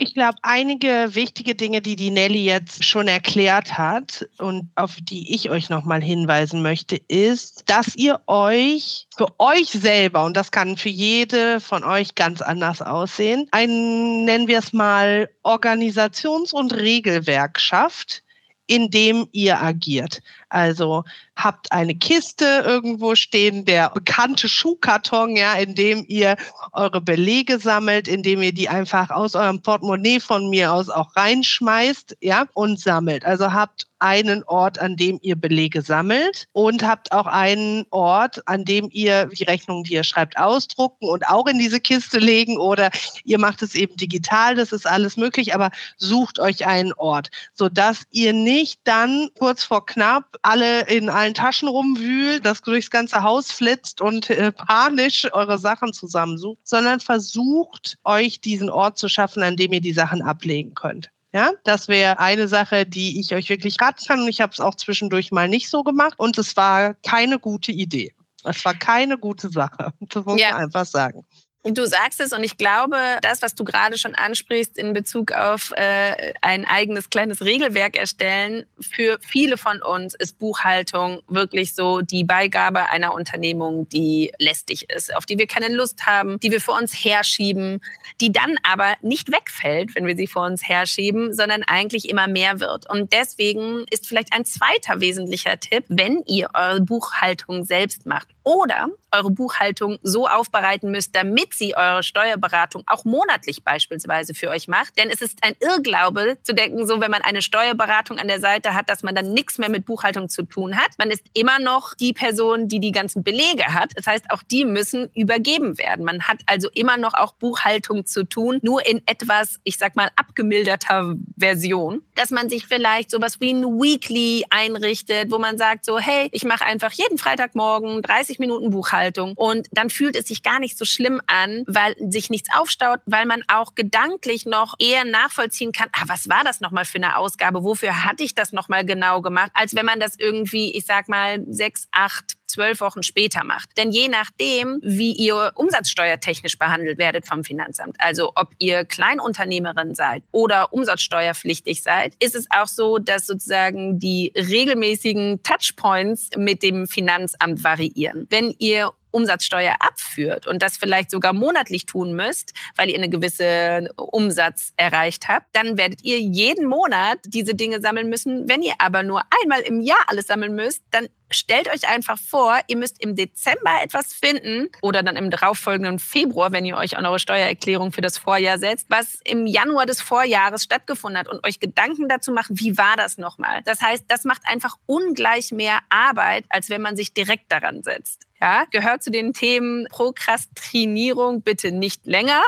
Ich 0.02 0.14
glaube, 0.14 0.36
einige 0.42 1.14
wichtige 1.14 1.54
Dinge, 1.54 1.80
die 1.80 1.94
die 1.94 2.10
Nelly 2.10 2.44
jetzt 2.44 2.84
schon 2.84 3.06
erklärt 3.06 3.78
hat 3.78 4.28
und 4.38 4.68
auf 4.74 4.96
die 5.00 5.32
ich 5.32 5.48
euch 5.48 5.70
nochmal 5.70 6.02
hinweisen 6.02 6.60
möchte, 6.60 6.96
ist, 7.06 7.62
dass 7.70 7.94
ihr 7.94 8.20
euch 8.26 9.06
für 9.16 9.28
euch 9.38 9.70
selber, 9.70 10.24
und 10.24 10.36
das 10.36 10.50
kann 10.50 10.76
für 10.76 10.88
jede 10.88 11.60
von 11.60 11.84
euch 11.84 12.16
ganz 12.16 12.42
anders 12.42 12.82
aussehen, 12.82 13.46
ein, 13.52 14.24
nennen 14.24 14.48
wir 14.48 14.58
es 14.58 14.72
mal, 14.72 15.28
Organisations- 15.44 16.52
und 16.52 16.74
Regelwerk 16.74 17.60
schafft, 17.60 18.24
in 18.66 18.90
dem 18.90 19.28
ihr 19.30 19.62
agiert. 19.62 20.20
Also 20.48 21.04
habt 21.36 21.72
eine 21.72 21.94
Kiste 21.94 22.62
irgendwo 22.66 23.14
stehen, 23.14 23.64
der 23.64 23.90
bekannte 23.90 24.48
Schuhkarton, 24.48 25.36
ja, 25.36 25.54
in 25.54 25.74
dem 25.74 26.04
ihr 26.08 26.36
eure 26.72 27.00
Belege 27.00 27.58
sammelt, 27.58 28.08
in 28.08 28.22
dem 28.22 28.42
ihr 28.42 28.52
die 28.52 28.68
einfach 28.68 29.10
aus 29.10 29.34
eurem 29.34 29.62
Portemonnaie 29.62 30.20
von 30.20 30.50
mir 30.50 30.72
aus 30.72 30.88
auch 30.88 31.16
reinschmeißt, 31.16 32.16
ja, 32.20 32.46
und 32.54 32.78
sammelt. 32.78 33.24
Also 33.24 33.52
habt 33.52 33.86
einen 34.02 34.42
Ort, 34.44 34.80
an 34.80 34.96
dem 34.96 35.20
ihr 35.22 35.36
Belege 35.36 35.80
sammelt 35.80 36.48
und 36.52 36.82
habt 36.82 37.12
auch 37.12 37.26
einen 37.26 37.86
Ort, 37.90 38.46
an 38.48 38.64
dem 38.64 38.88
ihr 38.90 39.26
die 39.26 39.44
Rechnungen, 39.44 39.84
die 39.84 39.94
ihr 39.94 40.02
schreibt, 40.02 40.36
ausdrucken 40.36 41.08
und 41.08 41.28
auch 41.28 41.46
in 41.46 41.58
diese 41.58 41.78
Kiste 41.78 42.18
legen 42.18 42.58
oder 42.58 42.90
ihr 43.24 43.38
macht 43.38 43.62
es 43.62 43.76
eben 43.76 43.96
digital. 43.96 44.56
Das 44.56 44.72
ist 44.72 44.88
alles 44.88 45.16
möglich, 45.16 45.54
aber 45.54 45.70
sucht 45.98 46.40
euch 46.40 46.66
einen 46.66 46.92
Ort, 46.94 47.30
sodass 47.54 48.02
ihr 48.10 48.32
nicht 48.32 48.80
dann 48.84 49.28
kurz 49.38 49.62
vor 49.62 49.86
knapp 49.86 50.36
alle 50.42 50.82
in 50.88 51.08
allen 51.22 51.34
Taschen 51.34 51.68
rumwühlt, 51.68 52.44
das 52.44 52.62
durchs 52.62 52.90
ganze 52.90 53.22
Haus 53.22 53.52
flitzt 53.52 54.00
und 54.00 54.28
äh, 54.30 54.52
panisch 54.52 55.32
eure 55.32 55.58
Sachen 55.58 55.92
zusammensucht, 55.92 56.58
sondern 56.64 57.00
versucht 57.00 57.96
euch 58.04 58.40
diesen 58.40 58.68
Ort 58.68 58.98
zu 58.98 59.08
schaffen, 59.08 59.42
an 59.42 59.56
dem 59.56 59.72
ihr 59.72 59.80
die 59.80 59.92
Sachen 59.92 60.22
ablegen 60.22 60.74
könnt. 60.74 61.10
Ja, 61.32 61.52
das 61.64 61.88
wäre 61.88 62.18
eine 62.18 62.46
Sache, 62.46 62.84
die 62.84 63.18
ich 63.18 63.34
euch 63.34 63.48
wirklich 63.48 63.80
raten 63.80 64.04
kann. 64.06 64.20
Und 64.20 64.28
ich 64.28 64.40
habe 64.40 64.52
es 64.52 64.60
auch 64.60 64.74
zwischendurch 64.74 65.32
mal 65.32 65.48
nicht 65.48 65.70
so 65.70 65.82
gemacht 65.82 66.14
und 66.18 66.36
es 66.36 66.56
war 66.56 66.94
keine 66.94 67.38
gute 67.38 67.72
Idee. 67.72 68.12
Es 68.44 68.64
war 68.64 68.74
keine 68.74 69.16
gute 69.16 69.48
Sache. 69.48 69.92
Das 70.00 70.24
muss 70.24 70.40
ja. 70.40 70.50
man 70.50 70.64
einfach 70.64 70.84
sagen. 70.84 71.24
Du 71.64 71.86
sagst 71.86 72.20
es 72.20 72.32
und 72.32 72.42
ich 72.42 72.56
glaube, 72.56 72.96
das, 73.22 73.40
was 73.40 73.54
du 73.54 73.62
gerade 73.62 73.96
schon 73.96 74.16
ansprichst 74.16 74.76
in 74.76 74.94
Bezug 74.94 75.30
auf 75.30 75.72
äh, 75.76 76.34
ein 76.40 76.64
eigenes 76.64 77.08
kleines 77.08 77.40
Regelwerk 77.40 77.96
erstellen, 77.96 78.66
für 78.80 79.20
viele 79.20 79.56
von 79.56 79.80
uns 79.80 80.16
ist 80.16 80.40
Buchhaltung 80.40 81.22
wirklich 81.28 81.76
so 81.76 82.00
die 82.00 82.24
Beigabe 82.24 82.88
einer 82.90 83.14
Unternehmung, 83.14 83.88
die 83.88 84.32
lästig 84.40 84.90
ist, 84.90 85.14
auf 85.14 85.24
die 85.24 85.38
wir 85.38 85.46
keine 85.46 85.68
Lust 85.68 86.04
haben, 86.04 86.40
die 86.40 86.50
wir 86.50 86.60
vor 86.60 86.76
uns 86.76 86.92
herschieben, 86.92 87.80
die 88.20 88.32
dann 88.32 88.56
aber 88.64 88.94
nicht 89.00 89.30
wegfällt, 89.30 89.94
wenn 89.94 90.06
wir 90.06 90.16
sie 90.16 90.26
vor 90.26 90.46
uns 90.46 90.68
herschieben, 90.68 91.32
sondern 91.32 91.62
eigentlich 91.62 92.08
immer 92.08 92.26
mehr 92.26 92.58
wird. 92.58 92.90
Und 92.90 93.12
deswegen 93.12 93.84
ist 93.88 94.08
vielleicht 94.08 94.32
ein 94.32 94.44
zweiter 94.44 95.00
wesentlicher 95.00 95.60
Tipp, 95.60 95.84
wenn 95.86 96.24
ihr 96.26 96.50
eure 96.54 96.80
Buchhaltung 96.80 97.62
selbst 97.62 98.04
macht 98.04 98.26
oder 98.42 98.88
eure 99.12 99.30
Buchhaltung 99.30 99.98
so 100.02 100.26
aufbereiten 100.26 100.90
müsst, 100.90 101.14
damit 101.14 101.51
sie 101.52 101.76
eure 101.76 102.02
Steuerberatung 102.02 102.82
auch 102.86 103.04
monatlich 103.04 103.64
beispielsweise 103.64 104.34
für 104.34 104.50
euch 104.50 104.68
macht. 104.68 104.98
Denn 104.98 105.10
es 105.10 105.20
ist 105.20 105.38
ein 105.42 105.54
Irrglaube 105.60 106.38
zu 106.42 106.54
denken, 106.54 106.86
so 106.86 107.00
wenn 107.00 107.10
man 107.10 107.22
eine 107.22 107.42
Steuerberatung 107.42 108.18
an 108.18 108.28
der 108.28 108.40
Seite 108.40 108.74
hat, 108.74 108.88
dass 108.88 109.02
man 109.02 109.14
dann 109.14 109.32
nichts 109.32 109.58
mehr 109.58 109.70
mit 109.70 109.86
Buchhaltung 109.86 110.28
zu 110.28 110.42
tun 110.42 110.76
hat. 110.76 110.90
Man 110.98 111.10
ist 111.10 111.22
immer 111.34 111.58
noch 111.58 111.94
die 111.94 112.12
Person, 112.12 112.68
die 112.68 112.80
die 112.80 112.92
ganzen 112.92 113.22
Belege 113.22 113.66
hat. 113.66 113.92
Das 113.96 114.06
heißt, 114.06 114.30
auch 114.30 114.42
die 114.42 114.64
müssen 114.64 115.10
übergeben 115.14 115.78
werden. 115.78 116.04
Man 116.04 116.22
hat 116.22 116.38
also 116.46 116.68
immer 116.74 116.96
noch 116.96 117.14
auch 117.14 117.34
Buchhaltung 117.34 118.06
zu 118.06 118.24
tun, 118.24 118.58
nur 118.62 118.86
in 118.86 119.02
etwas, 119.06 119.60
ich 119.64 119.78
sag 119.78 119.96
mal, 119.96 120.10
abgemilderter 120.16 121.14
Version, 121.38 122.02
dass 122.14 122.30
man 122.30 122.48
sich 122.48 122.66
vielleicht 122.66 123.10
sowas 123.10 123.40
wie 123.40 123.52
ein 123.52 123.64
Weekly 123.64 124.44
einrichtet, 124.50 125.30
wo 125.30 125.38
man 125.38 125.58
sagt 125.58 125.84
so, 125.84 125.98
hey, 125.98 126.28
ich 126.32 126.44
mache 126.44 126.64
einfach 126.64 126.92
jeden 126.92 127.18
Freitagmorgen 127.18 128.02
30 128.02 128.38
Minuten 128.38 128.70
Buchhaltung. 128.70 129.32
Und 129.34 129.68
dann 129.72 129.90
fühlt 129.90 130.16
es 130.16 130.28
sich 130.28 130.42
gar 130.42 130.58
nicht 130.58 130.78
so 130.78 130.84
schlimm 130.84 131.20
an, 131.26 131.41
weil 131.66 131.94
sich 132.10 132.30
nichts 132.30 132.48
aufstaut, 132.54 133.00
weil 133.06 133.26
man 133.26 133.42
auch 133.48 133.74
gedanklich 133.74 134.46
noch 134.46 134.74
eher 134.78 135.04
nachvollziehen 135.04 135.72
kann, 135.72 135.88
ah, 135.92 136.04
was 136.06 136.28
war 136.28 136.44
das 136.44 136.60
nochmal 136.60 136.84
für 136.84 136.98
eine 136.98 137.16
Ausgabe? 137.16 137.64
Wofür 137.64 138.04
hatte 138.04 138.24
ich 138.24 138.34
das 138.34 138.52
nochmal 138.52 138.84
genau 138.84 139.20
gemacht? 139.20 139.50
Als 139.54 139.74
wenn 139.74 139.86
man 139.86 140.00
das 140.00 140.18
irgendwie, 140.18 140.72
ich 140.76 140.86
sag 140.86 141.08
mal, 141.08 141.44
sechs, 141.48 141.88
acht, 141.92 142.36
zwölf 142.52 142.80
Wochen 142.80 143.02
später 143.02 143.44
macht. 143.44 143.70
Denn 143.76 143.90
je 143.90 144.08
nachdem, 144.08 144.78
wie 144.82 145.12
ihr 145.12 145.52
umsatzsteuertechnisch 145.54 146.58
behandelt 146.58 146.98
werdet 146.98 147.26
vom 147.26 147.44
Finanzamt, 147.44 147.96
also 147.98 148.32
ob 148.34 148.50
ihr 148.58 148.84
Kleinunternehmerin 148.84 149.94
seid 149.94 150.22
oder 150.30 150.72
umsatzsteuerpflichtig 150.72 151.82
seid, 151.82 152.14
ist 152.20 152.34
es 152.34 152.46
auch 152.50 152.66
so, 152.66 152.98
dass 152.98 153.26
sozusagen 153.26 153.98
die 153.98 154.32
regelmäßigen 154.36 155.42
Touchpoints 155.42 156.30
mit 156.36 156.62
dem 156.62 156.86
Finanzamt 156.86 157.64
variieren. 157.64 158.26
Wenn 158.30 158.54
ihr 158.58 158.92
Umsatzsteuer 159.12 159.76
abführt 159.78 160.46
und 160.46 160.62
das 160.62 160.76
vielleicht 160.76 161.10
sogar 161.10 161.32
monatlich 161.32 161.86
tun 161.86 162.14
müsst, 162.14 162.52
weil 162.76 162.90
ihr 162.90 162.96
eine 162.96 163.08
gewisse 163.08 163.90
Umsatz 163.96 164.72
erreicht 164.76 165.28
habt, 165.28 165.46
dann 165.52 165.78
werdet 165.78 166.02
ihr 166.02 166.18
jeden 166.18 166.66
Monat 166.66 167.18
diese 167.26 167.54
Dinge 167.54 167.80
sammeln 167.80 168.08
müssen. 168.08 168.48
Wenn 168.48 168.62
ihr 168.62 168.74
aber 168.78 169.02
nur 169.02 169.22
einmal 169.42 169.60
im 169.60 169.80
Jahr 169.80 170.04
alles 170.08 170.26
sammeln 170.26 170.54
müsst, 170.54 170.82
dann 170.90 171.08
stellt 171.32 171.68
euch 171.72 171.88
einfach 171.88 172.18
vor, 172.18 172.58
ihr 172.66 172.76
müsst 172.76 173.02
im 173.02 173.16
Dezember 173.16 173.82
etwas 173.82 174.12
finden 174.12 174.68
oder 174.82 175.02
dann 175.02 175.16
im 175.16 175.30
darauffolgenden 175.30 175.98
Februar, 175.98 176.52
wenn 176.52 176.64
ihr 176.64 176.76
euch 176.76 176.96
an 176.96 177.06
eure 177.06 177.18
Steuererklärung 177.18 177.92
für 177.92 178.00
das 178.00 178.18
Vorjahr 178.18 178.58
setzt, 178.58 178.86
was 178.88 179.20
im 179.24 179.46
Januar 179.46 179.86
des 179.86 180.00
Vorjahres 180.00 180.64
stattgefunden 180.64 181.18
hat 181.18 181.28
und 181.28 181.46
euch 181.46 181.60
Gedanken 181.60 182.08
dazu 182.08 182.32
machen, 182.32 182.58
wie 182.58 182.76
war 182.78 182.96
das 182.96 183.18
nochmal. 183.18 183.62
Das 183.64 183.80
heißt, 183.80 184.04
das 184.08 184.24
macht 184.24 184.42
einfach 184.44 184.76
ungleich 184.86 185.52
mehr 185.52 185.80
Arbeit, 185.88 186.44
als 186.48 186.70
wenn 186.70 186.82
man 186.82 186.96
sich 186.96 187.14
direkt 187.14 187.50
daran 187.50 187.82
setzt. 187.82 188.26
Ja, 188.40 188.64
gehört 188.70 189.02
zu 189.02 189.10
den 189.10 189.32
Themen 189.32 189.86
Prokrastinierung 189.88 191.42
bitte 191.42 191.70
nicht 191.70 192.06
länger. 192.06 192.42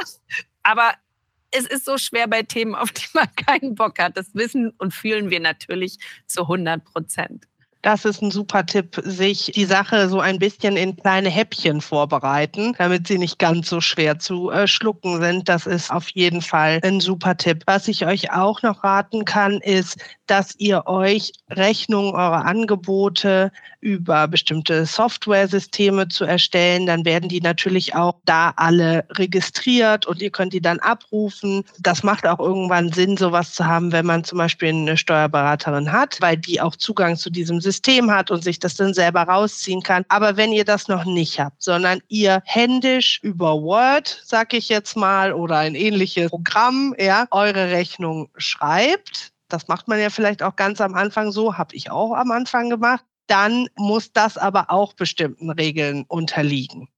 Aber 0.63 0.95
es 1.53 1.67
ist 1.67 1.85
so 1.85 1.99
schwer 1.99 2.27
bei 2.27 2.43
Themen, 2.43 2.75
auf 2.75 2.91
die 2.91 3.07
man 3.15 3.29
keinen 3.37 3.75
Bock 3.75 3.99
hat. 4.01 4.17
Das 4.17 4.35
wissen 4.35 4.71
und 4.79 4.93
fühlen 4.93 5.31
wir 5.31 5.41
natürlich 5.41 5.99
zu 6.27 6.43
100 6.43 6.85
Prozent. 6.85 7.47
Das 7.85 8.07
ist 8.07 8.23
ein 8.23 8.31
super 8.31 8.65
Tipp, 8.65 8.99
sich 9.05 9.53
die 9.55 9.67
Sache 9.67 10.09
so 10.09 10.19
ein 10.19 10.39
bisschen 10.39 10.79
in 10.79 10.97
kleine 10.97 11.29
Häppchen 11.29 11.83
vorbereiten, 11.83 12.75
damit 12.79 13.07
sie 13.07 13.19
nicht 13.19 13.39
ganz 13.39 13.69
so 13.69 13.83
schwer 13.83 14.19
zu 14.19 14.51
äh, 14.51 14.67
schlucken 14.67 15.21
sind. 15.21 15.51
Das 15.51 15.67
ist 15.67 15.91
auf 15.91 16.09
jeden 16.09 16.41
Fall 16.41 16.81
ein 16.83 17.01
super 17.01 17.37
Tipp. 17.37 17.63
Was 17.67 17.87
ich 17.87 18.07
euch 18.07 18.33
auch 18.33 18.63
noch 18.63 18.85
raten 18.85 19.27
kann, 19.27 19.61
ist, 19.61 19.99
dass 20.29 20.55
ihr 20.57 20.87
euch 20.87 21.33
Rechnungen 21.51 22.15
eurer 22.15 22.47
Angebote 22.47 23.53
über 23.81 24.27
bestimmte 24.29 24.87
Software-Systeme 24.87 26.09
zu 26.09 26.25
erstellen. 26.25 26.87
Dann 26.87 27.05
werden 27.05 27.29
die 27.29 27.43
natürlich 27.43 27.95
auch 27.95 28.15
da 28.25 28.55
alle 28.57 29.05
registriert 29.11 30.07
und 30.07 30.23
ihr 30.23 30.31
könnt 30.31 30.55
die 30.55 30.63
dann 30.63 30.79
abrufen. 30.79 31.65
Das 31.81 32.03
macht 32.03 32.27
auch 32.27 32.39
irgendwann 32.39 32.93
Sinn, 32.93 33.19
sowas 33.19 33.53
zu 33.53 33.67
haben, 33.67 33.93
wenn 33.93 34.07
man 34.07 34.25
zum 34.25 34.39
Beispiel 34.39 34.71
eine 34.71 34.97
Steuerberaterin 34.97 35.93
hat, 35.93 36.19
weil 36.23 36.39
die 36.39 36.63
auch 36.63 36.77
Zugang 36.77 37.19
zu 37.19 37.29
diesem 37.29 37.61
System 37.61 37.74
System 37.75 38.11
hat 38.11 38.31
und 38.31 38.45
sich 38.45 38.61
das 38.61 38.77
dann 38.77 38.95
selber 38.95 39.23
rausziehen 39.23 39.83
kann. 39.83 40.05
Aber 40.09 40.37
wenn 40.37 40.53
ihr 40.53 40.65
das 40.65 40.87
noch 40.87 41.05
nicht 41.05 41.41
habt, 41.41 41.63
sondern 41.63 42.01
ihr 42.09 42.41
händisch 42.45 43.19
über 43.23 43.61
Word, 43.61 44.23
sag 44.25 44.55
ich 44.55 44.69
jetzt 44.69 44.97
mal, 44.97 45.33
oder 45.33 45.59
ein 45.59 45.75
ähnliches 45.75 46.31
Programm, 46.31 46.95
ja, 46.99 47.27
eure 47.33 47.71
Rechnung 47.71 48.29
schreibt, 48.37 49.33
das 49.49 49.67
macht 49.69 49.89
man 49.89 50.01
ja 50.01 50.11
vielleicht 50.11 50.43
auch 50.43 50.57
ganz 50.57 50.81
am 50.81 50.95
Anfang 50.95 51.33
so, 51.33 51.59
habe 51.59 51.75
ich 51.75 51.91
auch 51.91 52.13
am 52.13 52.31
Anfang 52.31 52.71
gemacht, 52.71 53.05
dann 53.27 53.69
muss 53.77 54.13
das 54.13 54.37
aber 54.37 54.71
auch 54.71 54.93
bestimmten 54.93 55.51
Regeln 55.51 56.05
unterliegen. 56.09 56.89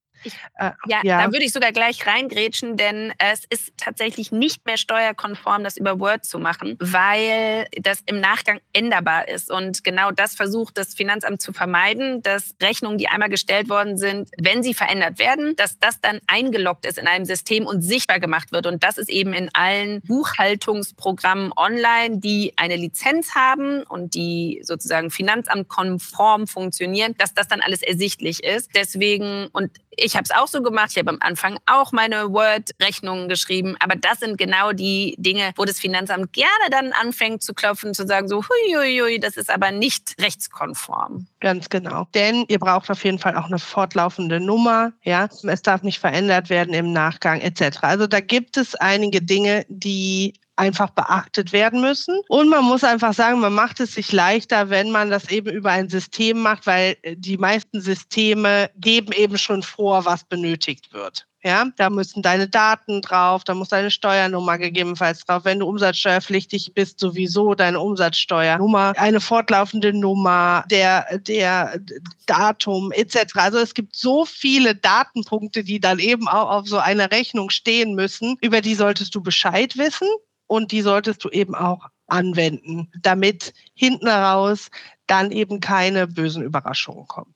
Äh, 0.58 0.70
ja, 0.86 1.00
ja, 1.02 1.24
da 1.24 1.32
würde 1.32 1.44
ich 1.44 1.52
sogar 1.52 1.72
gleich 1.72 2.06
reingrätschen, 2.06 2.76
denn 2.76 3.12
es 3.18 3.44
ist 3.48 3.72
tatsächlich 3.76 4.32
nicht 4.32 4.66
mehr 4.66 4.76
steuerkonform, 4.76 5.64
das 5.64 5.76
über 5.76 5.98
Word 6.00 6.24
zu 6.24 6.38
machen, 6.38 6.76
weil 6.80 7.66
das 7.80 8.02
im 8.06 8.20
Nachgang 8.20 8.60
änderbar 8.72 9.28
ist. 9.28 9.50
Und 9.50 9.84
genau 9.84 10.10
das 10.10 10.34
versucht 10.34 10.78
das 10.78 10.94
Finanzamt 10.94 11.40
zu 11.40 11.52
vermeiden, 11.52 12.22
dass 12.22 12.54
Rechnungen, 12.62 12.98
die 12.98 13.08
einmal 13.08 13.28
gestellt 13.28 13.68
worden 13.68 13.96
sind, 13.96 14.30
wenn 14.38 14.62
sie 14.62 14.74
verändert 14.74 15.18
werden, 15.18 15.56
dass 15.56 15.78
das 15.78 16.00
dann 16.00 16.20
eingeloggt 16.26 16.86
ist 16.86 16.98
in 16.98 17.06
einem 17.06 17.24
System 17.24 17.66
und 17.66 17.82
sichtbar 17.82 18.20
gemacht 18.20 18.52
wird. 18.52 18.66
Und 18.66 18.82
das 18.82 18.98
ist 18.98 19.10
eben 19.10 19.32
in 19.32 19.50
allen 19.54 20.00
Buchhaltungsprogrammen 20.02 21.52
online, 21.56 22.18
die 22.18 22.52
eine 22.56 22.76
Lizenz 22.76 23.34
haben 23.34 23.82
und 23.82 24.14
die 24.14 24.60
sozusagen 24.62 25.10
finanzamtkonform 25.10 26.46
funktionieren, 26.46 27.14
dass 27.18 27.34
das 27.34 27.48
dann 27.48 27.60
alles 27.60 27.82
ersichtlich 27.82 28.42
ist. 28.42 28.70
Deswegen, 28.74 29.48
und 29.52 29.70
ich 29.90 30.15
habe 30.16 30.24
es 30.24 30.30
auch 30.30 30.48
so 30.48 30.62
gemacht. 30.62 30.90
Ich 30.92 30.98
habe 30.98 31.10
am 31.10 31.18
Anfang 31.20 31.58
auch 31.66 31.92
meine 31.92 32.32
Word-Rechnungen 32.32 33.28
geschrieben. 33.28 33.76
Aber 33.80 33.94
das 33.96 34.20
sind 34.20 34.38
genau 34.38 34.72
die 34.72 35.14
Dinge, 35.18 35.52
wo 35.56 35.64
das 35.64 35.78
Finanzamt 35.78 36.32
gerne 36.32 36.48
dann 36.70 36.92
anfängt 36.92 37.42
zu 37.42 37.54
klopfen, 37.54 37.94
zu 37.94 38.06
sagen 38.06 38.28
so, 38.28 38.42
huiuiui, 38.42 39.20
das 39.20 39.36
ist 39.36 39.50
aber 39.50 39.70
nicht 39.70 40.14
rechtskonform. 40.20 41.26
Ganz 41.40 41.68
genau. 41.68 42.06
Denn 42.14 42.44
ihr 42.48 42.58
braucht 42.58 42.90
auf 42.90 43.04
jeden 43.04 43.18
Fall 43.18 43.36
auch 43.36 43.46
eine 43.46 43.58
fortlaufende 43.58 44.40
Nummer. 44.40 44.92
Ja, 45.02 45.28
es 45.42 45.62
darf 45.62 45.82
nicht 45.82 45.98
verändert 45.98 46.50
werden 46.50 46.74
im 46.74 46.92
Nachgang 46.92 47.40
etc. 47.40 47.78
Also 47.82 48.06
da 48.06 48.20
gibt 48.20 48.56
es 48.56 48.74
einige 48.74 49.22
Dinge, 49.22 49.64
die 49.68 50.34
einfach 50.56 50.90
beachtet 50.90 51.52
werden 51.52 51.80
müssen. 51.80 52.20
Und 52.28 52.48
man 52.48 52.64
muss 52.64 52.82
einfach 52.82 53.14
sagen, 53.14 53.40
man 53.40 53.52
macht 53.52 53.80
es 53.80 53.94
sich 53.94 54.12
leichter, 54.12 54.70
wenn 54.70 54.90
man 54.90 55.10
das 55.10 55.30
eben 55.30 55.50
über 55.50 55.70
ein 55.70 55.88
System 55.88 56.40
macht, 56.40 56.66
weil 56.66 56.96
äh, 57.02 57.16
die 57.16 57.38
meisten 57.38 57.80
Systeme 57.80 58.70
geben 58.76 59.12
eben 59.12 59.38
schon 59.38 59.62
vor, 59.62 60.04
was 60.04 60.24
benötigt 60.24 60.92
wird. 60.92 61.26
Ja, 61.46 61.66
da 61.76 61.90
müssen 61.90 62.22
deine 62.22 62.48
Daten 62.48 63.02
drauf, 63.02 63.44
da 63.44 63.54
muss 63.54 63.68
deine 63.68 63.92
Steuernummer 63.92 64.58
gegebenenfalls 64.58 65.24
drauf. 65.24 65.44
Wenn 65.44 65.60
du 65.60 65.66
umsatzsteuerpflichtig 65.66 66.72
bist, 66.74 66.98
sowieso 66.98 67.54
deine 67.54 67.78
Umsatzsteuernummer, 67.78 68.94
eine 68.96 69.20
fortlaufende 69.20 69.92
Nummer, 69.92 70.64
der, 70.68 71.20
der 71.20 71.78
Datum 72.26 72.90
etc. 72.90 73.36
Also 73.36 73.58
es 73.58 73.74
gibt 73.74 73.94
so 73.94 74.24
viele 74.24 74.74
Datenpunkte, 74.74 75.62
die 75.62 75.78
dann 75.78 76.00
eben 76.00 76.26
auch 76.26 76.50
auf 76.50 76.66
so 76.66 76.78
einer 76.78 77.12
Rechnung 77.12 77.50
stehen 77.50 77.94
müssen. 77.94 78.36
Über 78.40 78.60
die 78.60 78.74
solltest 78.74 79.14
du 79.14 79.22
Bescheid 79.22 79.76
wissen 79.76 80.08
und 80.46 80.72
die 80.72 80.82
solltest 80.82 81.24
du 81.24 81.28
eben 81.30 81.54
auch 81.54 81.88
anwenden, 82.06 82.90
damit 83.02 83.52
hinten 83.74 84.08
raus 84.08 84.70
dann 85.06 85.30
eben 85.30 85.60
keine 85.60 86.06
bösen 86.06 86.42
Überraschungen 86.42 87.06
kommen. 87.06 87.34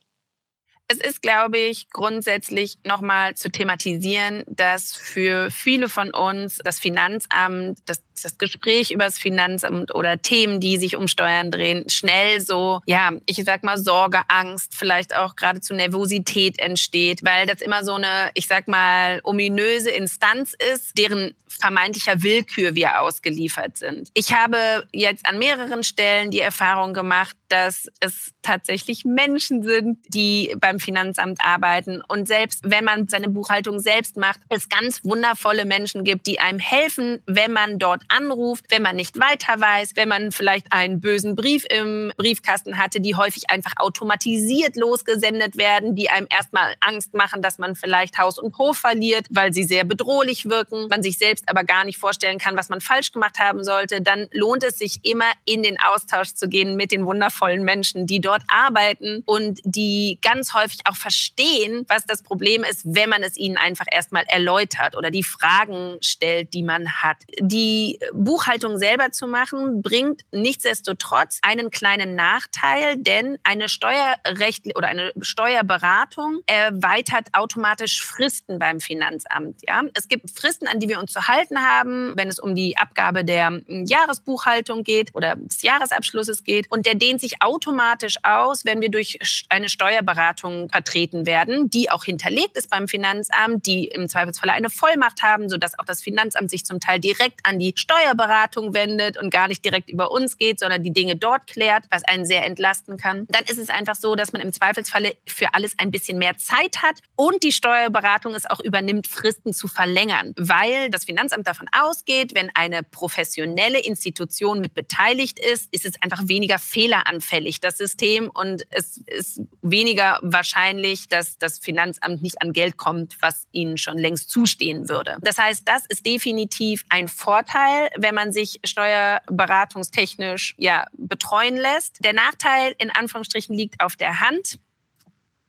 Es 0.87 0.97
ist, 0.97 1.21
glaube 1.21 1.57
ich, 1.57 1.89
grundsätzlich 1.89 2.77
nochmal 2.83 3.35
zu 3.35 3.49
thematisieren, 3.49 4.43
dass 4.47 4.93
für 4.93 5.49
viele 5.49 5.87
von 5.87 6.13
uns 6.13 6.57
das 6.57 6.79
Finanzamt, 6.79 7.79
das, 7.85 8.03
das 8.25 8.37
Gespräch 8.37 8.91
über 8.91 9.05
das 9.05 9.17
Finanzamt 9.17 9.93
oder 9.93 10.21
Themen, 10.21 10.59
die 10.59 10.77
sich 10.77 10.95
um 10.95 11.07
Steuern 11.07 11.51
drehen, 11.51 11.89
schnell 11.89 12.41
so, 12.41 12.81
ja, 12.85 13.11
ich 13.25 13.43
sag 13.43 13.63
mal 13.63 13.77
Sorge, 13.77 14.21
Angst, 14.27 14.75
vielleicht 14.75 15.15
auch 15.15 15.35
geradezu 15.35 15.73
Nervosität 15.73 16.59
entsteht, 16.59 17.23
weil 17.23 17.45
das 17.45 17.61
immer 17.61 17.83
so 17.83 17.95
eine, 17.95 18.31
ich 18.33 18.47
sag 18.47 18.67
mal, 18.67 19.19
ominöse 19.23 19.89
Instanz 19.89 20.53
ist, 20.73 20.97
deren 20.97 21.35
vermeintlicher 21.59 22.23
Willkür 22.23 22.75
wir 22.75 23.01
ausgeliefert 23.01 23.77
sind. 23.77 24.09
Ich 24.13 24.33
habe 24.33 24.87
jetzt 24.91 25.25
an 25.25 25.37
mehreren 25.37 25.83
Stellen 25.83 26.31
die 26.31 26.39
Erfahrung 26.39 26.93
gemacht, 26.93 27.35
dass 27.49 27.87
es 27.99 28.31
tatsächlich 28.41 29.03
Menschen 29.05 29.63
sind, 29.63 29.99
die 30.07 30.55
beim 30.59 30.79
Finanzamt 30.79 31.39
arbeiten. 31.43 32.01
Und 32.07 32.27
selbst 32.27 32.61
wenn 32.63 32.85
man 32.85 33.07
seine 33.07 33.29
Buchhaltung 33.29 33.79
selbst 33.79 34.17
macht, 34.17 34.39
es 34.49 34.69
ganz 34.69 35.03
wundervolle 35.03 35.65
Menschen 35.65 36.03
gibt, 36.03 36.27
die 36.27 36.39
einem 36.39 36.59
helfen, 36.59 37.21
wenn 37.25 37.51
man 37.51 37.77
dort 37.77 38.03
anruft, 38.11 38.65
wenn 38.69 38.81
man 38.81 38.95
nicht 38.95 39.19
weiter 39.19 39.59
weiß, 39.59 39.91
wenn 39.95 40.09
man 40.09 40.31
vielleicht 40.31 40.71
einen 40.71 41.01
bösen 41.01 41.35
Brief 41.35 41.65
im 41.69 42.11
Briefkasten 42.17 42.77
hatte, 42.77 43.01
die 43.01 43.15
häufig 43.15 43.49
einfach 43.49 43.73
automatisiert 43.77 44.75
losgesendet 44.75 45.57
werden, 45.57 45.95
die 45.95 46.09
einem 46.09 46.27
erstmal 46.29 46.75
Angst 46.79 47.13
machen, 47.13 47.41
dass 47.41 47.57
man 47.57 47.75
vielleicht 47.75 48.17
Haus 48.17 48.37
und 48.37 48.57
Hof 48.57 48.77
verliert, 48.77 49.27
weil 49.29 49.53
sie 49.53 49.63
sehr 49.63 49.83
bedrohlich 49.83 50.49
wirken, 50.49 50.87
man 50.89 51.03
sich 51.03 51.17
selbst 51.17 51.47
aber 51.47 51.63
gar 51.63 51.85
nicht 51.85 51.97
vorstellen 51.97 52.37
kann, 52.37 52.57
was 52.57 52.69
man 52.69 52.81
falsch 52.81 53.11
gemacht 53.11 53.39
haben 53.39 53.63
sollte, 53.63 54.01
dann 54.01 54.27
lohnt 54.31 54.63
es 54.63 54.77
sich 54.77 54.99
immer 55.03 55.31
in 55.45 55.63
den 55.63 55.79
Austausch 55.79 56.33
zu 56.33 56.47
gehen 56.47 56.75
mit 56.75 56.91
den 56.91 57.05
wundervollen 57.05 57.63
Menschen, 57.63 58.07
die 58.07 58.21
dort 58.21 58.43
arbeiten 58.47 59.23
und 59.25 59.59
die 59.63 60.19
ganz 60.21 60.53
häufig 60.53 60.79
auch 60.85 60.95
verstehen, 60.95 61.85
was 61.87 62.05
das 62.05 62.23
Problem 62.23 62.63
ist, 62.63 62.81
wenn 62.85 63.09
man 63.09 63.23
es 63.23 63.37
ihnen 63.37 63.57
einfach 63.57 63.85
erstmal 63.89 64.23
erläutert 64.27 64.97
oder 64.97 65.11
die 65.11 65.23
Fragen 65.23 65.97
stellt, 66.01 66.53
die 66.53 66.63
man 66.63 66.91
hat. 66.91 67.17
Die 67.39 67.90
Buchhaltung 68.13 68.77
selber 68.77 69.11
zu 69.11 69.27
machen, 69.27 69.81
bringt 69.81 70.21
nichtsdestotrotz 70.31 71.39
einen 71.41 71.71
kleinen 71.71 72.15
Nachteil, 72.15 72.97
denn 72.97 73.37
eine 73.43 73.69
Steuerrecht 73.69 74.75
oder 74.75 74.87
eine 74.87 75.11
Steuerberatung 75.21 76.41
erweitert 76.45 77.27
automatisch 77.33 78.03
Fristen 78.03 78.59
beim 78.59 78.79
Finanzamt. 78.79 79.61
Ja? 79.67 79.83
Es 79.93 80.07
gibt 80.07 80.29
Fristen, 80.31 80.67
an 80.67 80.79
die 80.79 80.89
wir 80.89 80.99
uns 80.99 81.11
zu 81.11 81.27
halten 81.27 81.59
haben, 81.59 82.13
wenn 82.15 82.27
es 82.27 82.39
um 82.39 82.55
die 82.55 82.77
Abgabe 82.77 83.23
der 83.25 83.61
Jahresbuchhaltung 83.67 84.83
geht 84.83 85.13
oder 85.15 85.35
des 85.35 85.61
Jahresabschlusses 85.61 86.43
geht. 86.43 86.69
Und 86.71 86.85
der 86.85 86.95
dehnt 86.95 87.21
sich 87.21 87.41
automatisch 87.41 88.17
aus, 88.23 88.65
wenn 88.65 88.81
wir 88.81 88.89
durch 88.89 89.19
eine 89.49 89.69
Steuerberatung 89.69 90.69
vertreten 90.69 91.25
werden, 91.25 91.69
die 91.69 91.89
auch 91.89 92.03
hinterlegt 92.03 92.57
ist 92.57 92.69
beim 92.69 92.87
Finanzamt, 92.87 93.65
die 93.65 93.85
im 93.87 94.07
Zweifelsfall 94.09 94.49
eine 94.49 94.69
Vollmacht 94.69 95.23
haben, 95.23 95.49
sodass 95.49 95.77
auch 95.79 95.85
das 95.85 96.01
Finanzamt 96.01 96.49
sich 96.49 96.65
zum 96.65 96.79
Teil 96.79 96.99
direkt 96.99 97.39
an 97.43 97.59
die 97.59 97.73
Steuerberatung 97.81 98.73
wendet 98.73 99.17
und 99.17 99.29
gar 99.29 99.47
nicht 99.47 99.65
direkt 99.65 99.89
über 99.89 100.11
uns 100.11 100.37
geht, 100.37 100.59
sondern 100.59 100.83
die 100.83 100.93
Dinge 100.93 101.15
dort 101.15 101.47
klärt, 101.47 101.85
was 101.89 102.03
einen 102.03 102.25
sehr 102.25 102.45
entlasten 102.45 102.97
kann. 102.97 103.25
Dann 103.29 103.43
ist 103.45 103.57
es 103.57 103.69
einfach 103.69 103.95
so, 103.95 104.15
dass 104.15 104.33
man 104.33 104.41
im 104.41 104.53
Zweifelsfalle 104.53 105.15
für 105.27 105.53
alles 105.53 105.73
ein 105.77 105.91
bisschen 105.91 106.17
mehr 106.17 106.37
Zeit 106.37 106.81
hat 106.81 106.99
und 107.15 107.43
die 107.43 107.51
Steuerberatung 107.51 108.35
es 108.35 108.49
auch 108.49 108.59
übernimmt, 108.59 109.07
Fristen 109.07 109.53
zu 109.53 109.67
verlängern, 109.67 110.33
weil 110.37 110.89
das 110.89 111.05
Finanzamt 111.05 111.47
davon 111.47 111.67
ausgeht, 111.71 112.35
wenn 112.35 112.49
eine 112.53 112.83
professionelle 112.83 113.79
Institution 113.79 114.61
mit 114.61 114.73
beteiligt 114.73 115.39
ist, 115.39 115.73
ist 115.73 115.85
es 115.85 116.01
einfach 116.01 116.27
weniger 116.27 116.59
fehleranfällig, 116.59 117.59
das 117.59 117.77
System, 117.77 118.29
und 118.29 118.63
es 118.69 118.97
ist 119.07 119.41
weniger 119.61 120.19
wahrscheinlich, 120.21 121.07
dass 121.09 121.37
das 121.37 121.59
Finanzamt 121.59 122.21
nicht 122.21 122.41
an 122.41 122.53
Geld 122.53 122.77
kommt, 122.77 123.17
was 123.21 123.47
ihnen 123.51 123.77
schon 123.77 123.97
längst 123.97 124.29
zustehen 124.29 124.89
würde. 124.89 125.17
Das 125.21 125.37
heißt, 125.37 125.67
das 125.67 125.85
ist 125.87 126.05
definitiv 126.05 126.83
ein 126.89 127.07
Vorteil, 127.07 127.70
wenn 127.97 128.15
man 128.15 128.31
sich 128.31 128.59
steuerberatungstechnisch 128.63 130.55
ja, 130.57 130.87
betreuen 130.93 131.57
lässt. 131.57 132.03
Der 132.03 132.13
Nachteil 132.13 132.75
in 132.77 132.89
Anführungsstrichen 132.89 133.55
liegt 133.55 133.81
auf 133.81 133.95
der 133.95 134.19
Hand 134.19 134.59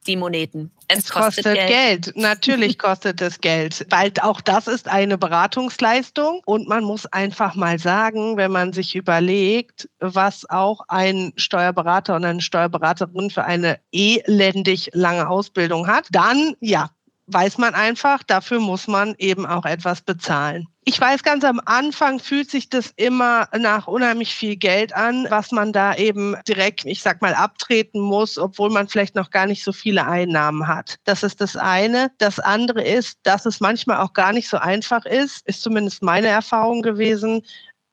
die 0.06 0.16
Moneten. 0.16 0.70
Es, 0.88 0.98
es 0.98 1.10
kostet, 1.10 1.44
kostet 1.44 1.54
Geld. 1.54 1.68
Geld. 1.68 2.16
Natürlich 2.16 2.78
kostet 2.78 3.20
es 3.20 3.40
Geld, 3.40 3.86
weil 3.90 4.12
auch 4.20 4.40
das 4.40 4.66
ist 4.66 4.88
eine 4.88 5.16
Beratungsleistung 5.16 6.42
und 6.44 6.68
man 6.68 6.84
muss 6.84 7.06
einfach 7.06 7.54
mal 7.54 7.78
sagen, 7.78 8.36
wenn 8.36 8.50
man 8.50 8.72
sich 8.72 8.94
überlegt, 8.94 9.88
was 10.00 10.48
auch 10.50 10.80
ein 10.88 11.32
Steuerberater 11.36 12.16
und 12.16 12.24
eine 12.24 12.40
Steuerberaterin 12.40 13.30
für 13.30 13.44
eine 13.44 13.78
elendig 13.92 14.90
lange 14.92 15.28
Ausbildung 15.28 15.86
hat, 15.86 16.08
dann 16.10 16.56
ja, 16.60 16.90
weiß 17.32 17.58
man 17.58 17.74
einfach, 17.74 18.22
dafür 18.22 18.60
muss 18.60 18.86
man 18.88 19.14
eben 19.18 19.46
auch 19.46 19.64
etwas 19.64 20.00
bezahlen. 20.00 20.66
Ich 20.84 21.00
weiß, 21.00 21.22
ganz 21.22 21.44
am 21.44 21.60
Anfang 21.64 22.18
fühlt 22.18 22.50
sich 22.50 22.68
das 22.68 22.92
immer 22.96 23.48
nach 23.56 23.86
unheimlich 23.86 24.34
viel 24.34 24.56
Geld 24.56 24.92
an, 24.94 25.26
was 25.30 25.52
man 25.52 25.72
da 25.72 25.94
eben 25.94 26.34
direkt, 26.48 26.84
ich 26.84 27.02
sag 27.02 27.22
mal, 27.22 27.34
abtreten 27.34 28.00
muss, 28.00 28.36
obwohl 28.36 28.68
man 28.68 28.88
vielleicht 28.88 29.14
noch 29.14 29.30
gar 29.30 29.46
nicht 29.46 29.62
so 29.62 29.72
viele 29.72 30.06
Einnahmen 30.06 30.66
hat. 30.66 30.96
Das 31.04 31.22
ist 31.22 31.40
das 31.40 31.56
eine. 31.56 32.10
Das 32.18 32.40
andere 32.40 32.82
ist, 32.82 33.18
dass 33.22 33.46
es 33.46 33.60
manchmal 33.60 33.98
auch 33.98 34.12
gar 34.12 34.32
nicht 34.32 34.48
so 34.48 34.56
einfach 34.56 35.04
ist, 35.04 35.46
ist 35.46 35.62
zumindest 35.62 36.02
meine 36.02 36.28
Erfahrung 36.28 36.82
gewesen, 36.82 37.42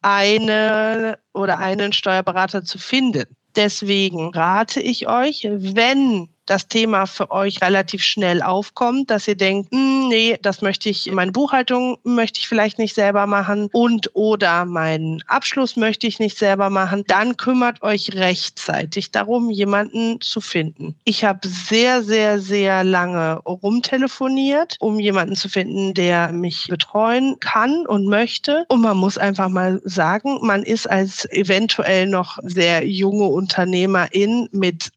eine 0.01 1.19
oder 1.33 1.59
einen 1.59 1.93
Steuerberater 1.93 2.63
zu 2.63 2.79
finden. 2.79 3.25
Deswegen 3.55 4.29
rate 4.33 4.79
ich 4.79 5.07
euch, 5.07 5.47
wenn 5.49 6.29
das 6.49 6.67
Thema 6.67 7.05
für 7.05 7.31
euch 7.31 7.61
relativ 7.61 8.03
schnell 8.03 8.41
aufkommt, 8.41 9.09
dass 9.11 9.27
ihr 9.27 9.35
denkt, 9.35 9.71
hm, 9.71 10.07
nee, 10.09 10.37
das 10.41 10.61
möchte 10.61 10.89
ich, 10.89 11.11
meine 11.11 11.31
Buchhaltung 11.31 11.97
möchte 12.03 12.39
ich 12.39 12.47
vielleicht 12.47 12.79
nicht 12.79 12.95
selber 12.95 13.27
machen 13.27 13.69
und 13.71 14.09
oder 14.15 14.65
meinen 14.65 15.23
Abschluss 15.27 15.75
möchte 15.75 16.07
ich 16.07 16.19
nicht 16.19 16.37
selber 16.37 16.69
machen, 16.69 17.03
dann 17.07 17.37
kümmert 17.37 17.81
euch 17.81 18.13
rechtzeitig 18.13 19.11
darum, 19.11 19.49
jemanden 19.49 20.21
zu 20.21 20.41
finden. 20.41 20.95
Ich 21.03 21.23
habe 21.23 21.47
sehr, 21.47 22.03
sehr, 22.03 22.39
sehr 22.39 22.83
lange 22.83 23.35
rumtelefoniert, 23.39 24.75
um 24.79 24.99
jemanden 24.99 25.35
zu 25.35 25.49
finden, 25.49 25.93
der 25.93 26.31
mich 26.31 26.67
betreuen 26.67 27.39
kann 27.39 27.85
und 27.85 28.07
möchte. 28.07 28.65
Und 28.69 28.81
man 28.81 28.97
muss 28.97 29.17
einfach 29.17 29.49
mal 29.49 29.81
sagen, 29.83 30.39
man 30.41 30.63
ist 30.63 30.89
als 30.89 31.25
eventuell 31.31 32.07
noch 32.07 32.39
sehr 32.43 32.87
junge 32.87 33.25
Unternehmerin 33.25 34.49
mit 34.51 34.89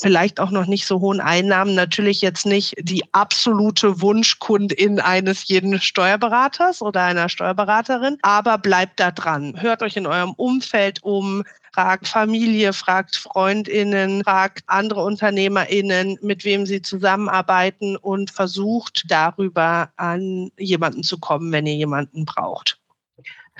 vielleicht 0.00 0.40
auch 0.40 0.50
noch 0.50 0.66
nicht 0.66 0.86
so 0.86 1.00
hohen 1.00 1.20
Einnahmen 1.20 1.74
natürlich 1.74 2.20
jetzt 2.20 2.46
nicht 2.46 2.74
die 2.80 3.02
absolute 3.12 4.00
Wunschkundin 4.00 5.00
eines 5.00 5.48
jeden 5.48 5.80
Steuerberaters 5.80 6.82
oder 6.82 7.02
einer 7.04 7.28
Steuerberaterin, 7.28 8.18
aber 8.22 8.58
bleibt 8.58 9.00
da 9.00 9.10
dran. 9.10 9.60
Hört 9.60 9.82
euch 9.82 9.96
in 9.96 10.06
eurem 10.06 10.32
Umfeld 10.32 11.02
um, 11.02 11.44
fragt 11.72 12.08
Familie, 12.08 12.72
fragt 12.72 13.16
Freundinnen, 13.16 14.22
fragt 14.24 14.64
andere 14.66 15.04
Unternehmerinnen, 15.04 16.18
mit 16.22 16.44
wem 16.44 16.66
sie 16.66 16.82
zusammenarbeiten 16.82 17.96
und 17.96 18.30
versucht 18.30 19.04
darüber 19.08 19.90
an 19.96 20.50
jemanden 20.58 21.02
zu 21.02 21.18
kommen, 21.18 21.52
wenn 21.52 21.66
ihr 21.66 21.76
jemanden 21.76 22.24
braucht. 22.24 22.77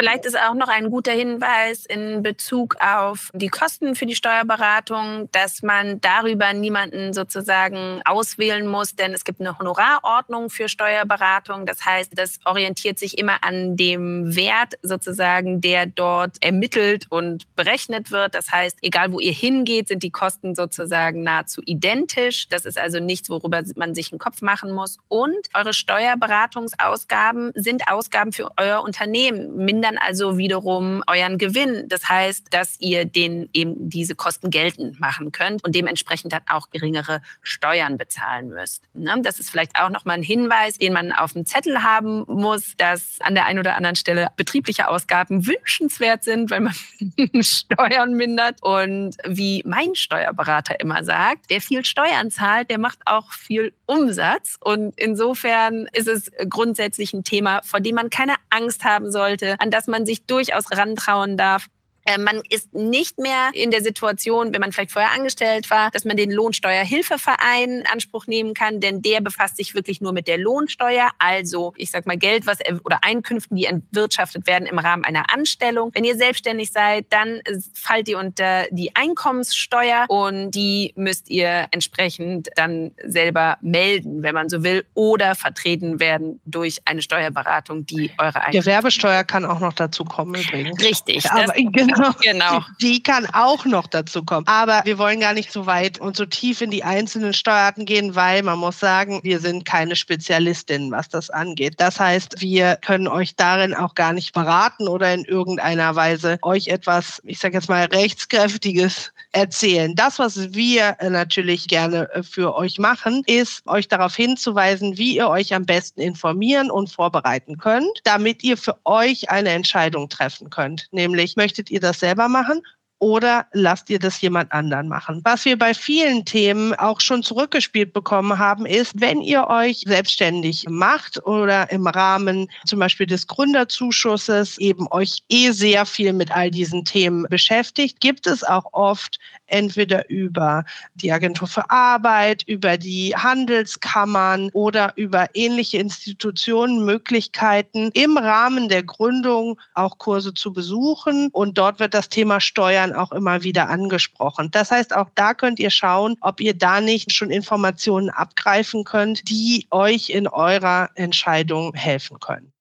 Vielleicht 0.01 0.27
ist 0.27 0.39
auch 0.39 0.55
noch 0.55 0.69
ein 0.69 0.91
guter 0.91 1.11
Hinweis 1.11 1.85
in 1.85 2.23
Bezug 2.23 2.77
auf 2.79 3.31
die 3.35 3.49
Kosten 3.49 3.97
für 3.97 4.07
die 4.07 4.15
Steuerberatung, 4.15 5.29
dass 5.33 5.63
man 5.63 6.01
darüber 6.01 6.53
niemanden 6.53 7.13
sozusagen 7.13 8.01
auswählen 8.05 8.69
muss, 8.69 8.95
denn 8.95 9.13
es 9.13 9.25
gibt 9.25 9.41
eine 9.41 9.59
Honorarordnung 9.59 10.51
für 10.51 10.69
Steuerberatung. 10.69 11.67
Das 11.67 11.85
heißt, 11.85 12.13
das 12.15 12.39
orientiert 12.45 13.01
sich 13.01 13.19
immer 13.19 13.43
an 13.43 13.77
dem 13.77 14.37
Wert 14.37 14.75
sozusagen, 14.83 15.61
der 15.61 15.87
dort 15.87 16.37
ermittelt 16.45 17.07
und 17.11 17.53
berechnet 17.57 18.13
wird. 18.13 18.37
Das 18.37 18.53
heißt, 18.53 18.79
egal 18.83 19.11
wo 19.11 19.19
ihr 19.19 19.33
hingeht, 19.33 19.89
sind 19.89 20.05
die 20.05 20.13
Kosten 20.13 20.55
sozusagen 20.55 21.25
nahezu 21.25 21.61
identisch. 21.67 22.49
Das 22.49 22.67
ist 22.67 22.79
also 22.79 23.01
nichts, 23.01 23.31
worüber 23.31 23.65
man 23.75 23.97
sich 23.97 24.13
einen 24.13 24.21
Kopf 24.21 24.43
machen 24.43 24.71
muss. 24.71 24.99
Und 25.09 25.49
eure 25.55 25.75
Steuerberatungsausgaben 25.75 27.51
sind 27.57 27.89
Ausgaben 27.91 28.31
für 28.31 28.53
euer 28.57 28.85
Unternehmen. 28.85 29.57
Minder 29.57 29.88
dann 29.89 29.99
also 29.99 30.39
wiederum 30.39 31.03
euren 31.07 31.39
Gewinn. 31.39 31.89
Das 31.89 32.09
heißt, 32.09 32.49
dass 32.51 32.79
ihr 32.81 33.05
den 33.05 33.49
eben 33.53 33.75
diese 33.89 34.15
Kosten 34.15 34.51
geltend 34.51 35.01
machen 35.01 35.33
könnt 35.33 35.65
und 35.65 35.75
dementsprechend 35.75 36.33
dann 36.33 36.43
auch 36.49 36.71
geringere 36.71 37.23
Steuern 37.43 37.97
bezahlen 37.97 38.49
müsst. 38.49 38.83
Ne? 38.95 39.17
Das 39.23 39.41
ist 39.41 39.51
vielleicht 39.51 39.79
auch 39.81 39.91
nochmal 39.91 40.19
ein 40.19 40.23
Hinweis, 40.23 40.79
den 40.79 40.93
man 40.93 41.13
auf 41.13 41.33
dem 41.33 41.47
Zettel 41.47 41.83
haben 41.83 42.25
muss, 42.27 42.75
dass 42.77 43.19
an 43.21 43.35
der 43.35 43.47
einen 43.47 43.59
oder 43.59 43.77
anderen 43.77 43.97
Stelle 43.97 44.29
betriebliche 44.37 44.89
Ausgaben 44.89 45.47
wünschenswert 45.47 46.25
sind, 46.25 46.51
weil 46.51 46.61
man 46.61 46.75
Steuern 47.43 48.15
mindert. 48.15 48.63
Und 48.63 49.17
wie 49.25 49.63
mein 49.65 49.95
Steuerberater 49.95 50.81
immer 50.81 51.05
sagt, 51.05 51.47
wer 51.49 51.61
viel 51.61 51.85
Steuern 51.85 52.31
zahlt, 52.31 52.71
der 52.71 52.79
macht 52.79 52.99
auch 53.07 53.33
viel 53.33 53.73
Umsatz. 53.87 54.57
Und 54.61 54.99
insofern 54.99 55.89
ist 55.93 56.09
es 56.09 56.31
grundsätzlich 56.49 57.13
ein 57.15 57.25
Thema, 57.25 57.63
vor 57.63 57.81
dem 57.81 57.95
man 57.95 58.11
keine 58.11 58.35
Angst 58.51 58.85
haben 58.85 59.11
sollte, 59.11 59.57
an 59.61 59.71
das 59.71 59.78
man 59.87 60.07
sich 60.07 60.27
durchaus 60.27 60.65
rantrauen 60.71 61.37
darf. 61.37 61.67
Äh, 62.09 62.19
man 62.19 62.41
ist 62.49 62.73
nicht 62.73 63.19
mehr 63.19 63.51
in 63.53 63.71
der 63.71 63.83
Situation, 63.83 64.55
wenn 64.55 64.63
man 64.63 64.73
vielleicht 64.73 64.93
vorher 64.93 65.13
angestellt 65.13 65.69
war, 65.69 65.91
dass 65.91 66.07
man 66.07 66.17
den 66.17 66.31
Lohnsteuerhilfeverein 66.31 67.81
in 67.81 67.87
Anspruch 67.87 68.27
nehmen 68.27 68.55
kann, 68.55 68.81
denn 68.81 69.03
der 69.03 69.21
befasst 69.21 69.59
sich 69.59 69.75
wirklich 69.75 70.01
nur 70.01 70.15
mit 70.15 70.27
der 70.27 70.39
Lohnsteuer, 70.39 71.11
also 71.19 71.75
ich 71.77 71.91
sag 71.91 72.07
mal 72.07 72.17
Geld, 72.17 72.47
was 72.47 72.61
oder 72.85 73.01
Einkünften, 73.03 73.57
die 73.57 73.67
entwirtschaftet 73.67 74.47
werden 74.47 74.67
im 74.67 74.79
Rahmen 74.79 75.05
einer 75.05 75.31
Anstellung. 75.31 75.91
Wenn 75.93 76.05
ihr 76.05 76.17
selbstständig 76.17 76.73
seid, 76.73 77.07
dann 77.11 77.43
fallt 77.75 78.09
ihr 78.09 78.19
unter 78.19 78.67
die 78.71 78.97
Einkommenssteuer 78.97 80.07
und 80.09 80.53
die 80.53 80.95
müsst 80.97 81.29
ihr 81.29 81.67
entsprechend 81.73 82.49
dann 82.57 82.93
selber 83.05 83.59
melden, 83.61 84.23
wenn 84.23 84.35
man 84.35 84.49
so 84.49 84.65
will, 84.65 84.87
oder 84.95 85.35
vertreten 85.35 86.01
werden 86.01 86.41
durch 86.47 86.81
eine 86.87 87.03
Steuerberatung, 87.03 87.85
die 87.85 88.13
eure 88.17 88.37
Einkünfte. 88.37 88.61
Gewerbesteuer 88.61 89.25
kann 89.25 89.45
auch 89.45 89.61
noch 89.61 89.75
dazu 89.75 90.05
kommen 90.05 90.41
übrigens. 90.41 90.83
Richtig. 90.83 91.31
Aber 91.31 91.53
genau, 91.57 91.98
genau. 92.23 92.65
Die 92.81 93.03
kann 93.03 93.27
auch 93.33 93.65
noch 93.65 93.87
dazu 93.87 94.25
kommen. 94.25 94.47
Aber 94.47 94.83
wir 94.85 94.99
wollen 94.99 95.21
gar 95.21 95.33
nicht 95.33 95.53
so 95.53 95.67
weit 95.67 96.01
und 96.01 96.17
so 96.17 96.27
tief 96.27 96.61
in 96.61 96.71
die 96.71 96.85
einzelnen 96.85 97.33
Steuerarten 97.33 97.85
gehen, 97.85 98.15
weil 98.15 98.43
man 98.43 98.59
muss 98.59 98.79
sagen, 98.79 99.21
wir 99.23 99.41
sind 99.41 99.65
keine 99.65 99.97
Spezialistinnen, 99.97 100.91
was 100.91 101.09
das 101.09 101.31
angeht. 101.31 101.75
Das 101.79 102.01
heißt, 102.01 102.41
wir 102.41 102.77
können 102.77 103.09
euch 103.09 103.37
darin 103.37 103.75
auch 103.75 103.95
gar 103.95 104.13
nicht 104.13 104.33
beraten 104.33 104.89
oder 104.89 105.13
in 105.13 105.25
irgendeiner 105.25 105.95
Weise 105.97 106.39
euch 106.43 106.69
etwas, 106.69 107.21
ich 107.25 107.39
sage 107.39 107.55
jetzt 107.55 107.69
mal, 107.69 107.85
rechtskräftiges 107.87 109.13
erzählen. 109.33 109.95
Das, 109.95 110.19
was 110.19 110.55
wir 110.55 110.97
natürlich 111.03 111.69
gerne 111.69 112.09
äh, 112.13 112.23
für 112.23 112.55
euch 112.55 112.79
machen, 112.79 113.23
ist 113.27 113.67
euch 113.67 113.89
darauf 113.89 114.17
hinzuweisen, 114.17 114.97
wie 114.97 115.17
ihr 115.17 115.29
euch 115.29 115.55
am 115.55 115.67
besten 115.67 116.01
informieren 116.01 116.71
und 116.71 116.91
vorbereiten 116.91 117.59
könnt, 117.59 118.01
damit 118.05 118.43
ihr 118.43 118.57
für 118.57 118.77
euch 118.85 119.31
eine 119.31 119.51
Entscheidung 119.51 120.09
treffen 120.09 120.51
könnt. 120.51 120.89
Nämlich, 120.93 121.37
möchtet 121.37 121.71
ihr 121.71 121.81
das 121.81 122.01
selber 122.01 122.29
machen 122.29 122.63
oder 122.99 123.47
lasst 123.53 123.91
ihr 123.91 123.99
das 123.99 124.21
jemand 124.21 124.53
anderen 124.53 124.89
machen? 124.89 125.21
Was 125.25 125.45
wir 125.45 125.59
bei 125.59 125.75
vielen 125.75 126.25
Themen 126.25 126.75
auch 126.75 127.01
schon 127.01 127.23
zurückgespielt 127.23 127.93
bekommen 127.93 128.39
haben, 128.39 128.67
ist, 128.67 129.01
wenn 129.01 129.21
ihr 129.21 129.47
euch 129.49 129.85
selbstständig 129.87 130.67
macht 130.69 131.25
oder 131.25 131.71
im 131.71 131.87
Rahmen 131.87 132.49
zum 132.67 132.79
Beispiel 132.79 133.07
des 133.07 133.27
Gründerzuschusses 133.27 134.59
eben 134.59 134.87
euch 134.91 135.23
eh 135.29 135.51
sehr 135.51 135.87
viel 135.87 136.13
mit 136.13 136.31
all 136.31 136.51
diesen 136.51 136.85
Themen 136.85 137.27
beschäftigt, 137.29 138.01
gibt 138.01 138.27
es 138.27 138.43
auch 138.45 138.73
oft 138.73 139.19
entweder 139.49 140.09
über 140.09 140.65
die 140.95 141.13
Agentur 141.13 141.49
für 141.49 141.71
Arbeit, 141.71 142.43
über 142.47 142.77
die 142.77 143.15
Handelskammern 143.17 144.51
oder 144.53 144.93
über 144.97 145.29
ähnliche 145.35 145.79
Institutionen 145.79 146.85
Möglichkeiten, 146.85 147.91
im 147.95 148.17
Rahmen 148.17 148.69
der 148.69 148.83
Gründung 148.83 149.59
auch 149.75 149.99
Kurse 149.99 150.35
zu 150.35 150.53
besuchen. 150.53 151.29
Und 151.33 151.59
dort 151.59 151.81
wird 151.81 151.95
das 151.95 152.09
Thema 152.09 152.41
Steuern 152.41 152.88
dann 152.89 152.99
auch 152.99 153.13
immer 153.13 153.43
wieder 153.43 153.69
angesprochen. 153.69 154.51
Das 154.51 154.71
heißt, 154.71 154.95
auch 154.95 155.11
da 155.15 155.35
könnt 155.35 155.59
ihr 155.59 155.71
schauen, 155.71 156.17
ob 156.21 156.41
ihr 156.41 156.55
da 156.55 156.81
nicht 156.81 157.13
schon 157.13 157.31
Informationen 157.31 158.11
abgreifen 158.11 158.85
könnt, 158.85 159.29
die 159.29 159.67
euch 159.71 160.11
in 160.11 160.27
eurer 160.27 160.91
Entscheidung 160.95 161.75
helfen 161.75 162.19
können. 162.21 162.53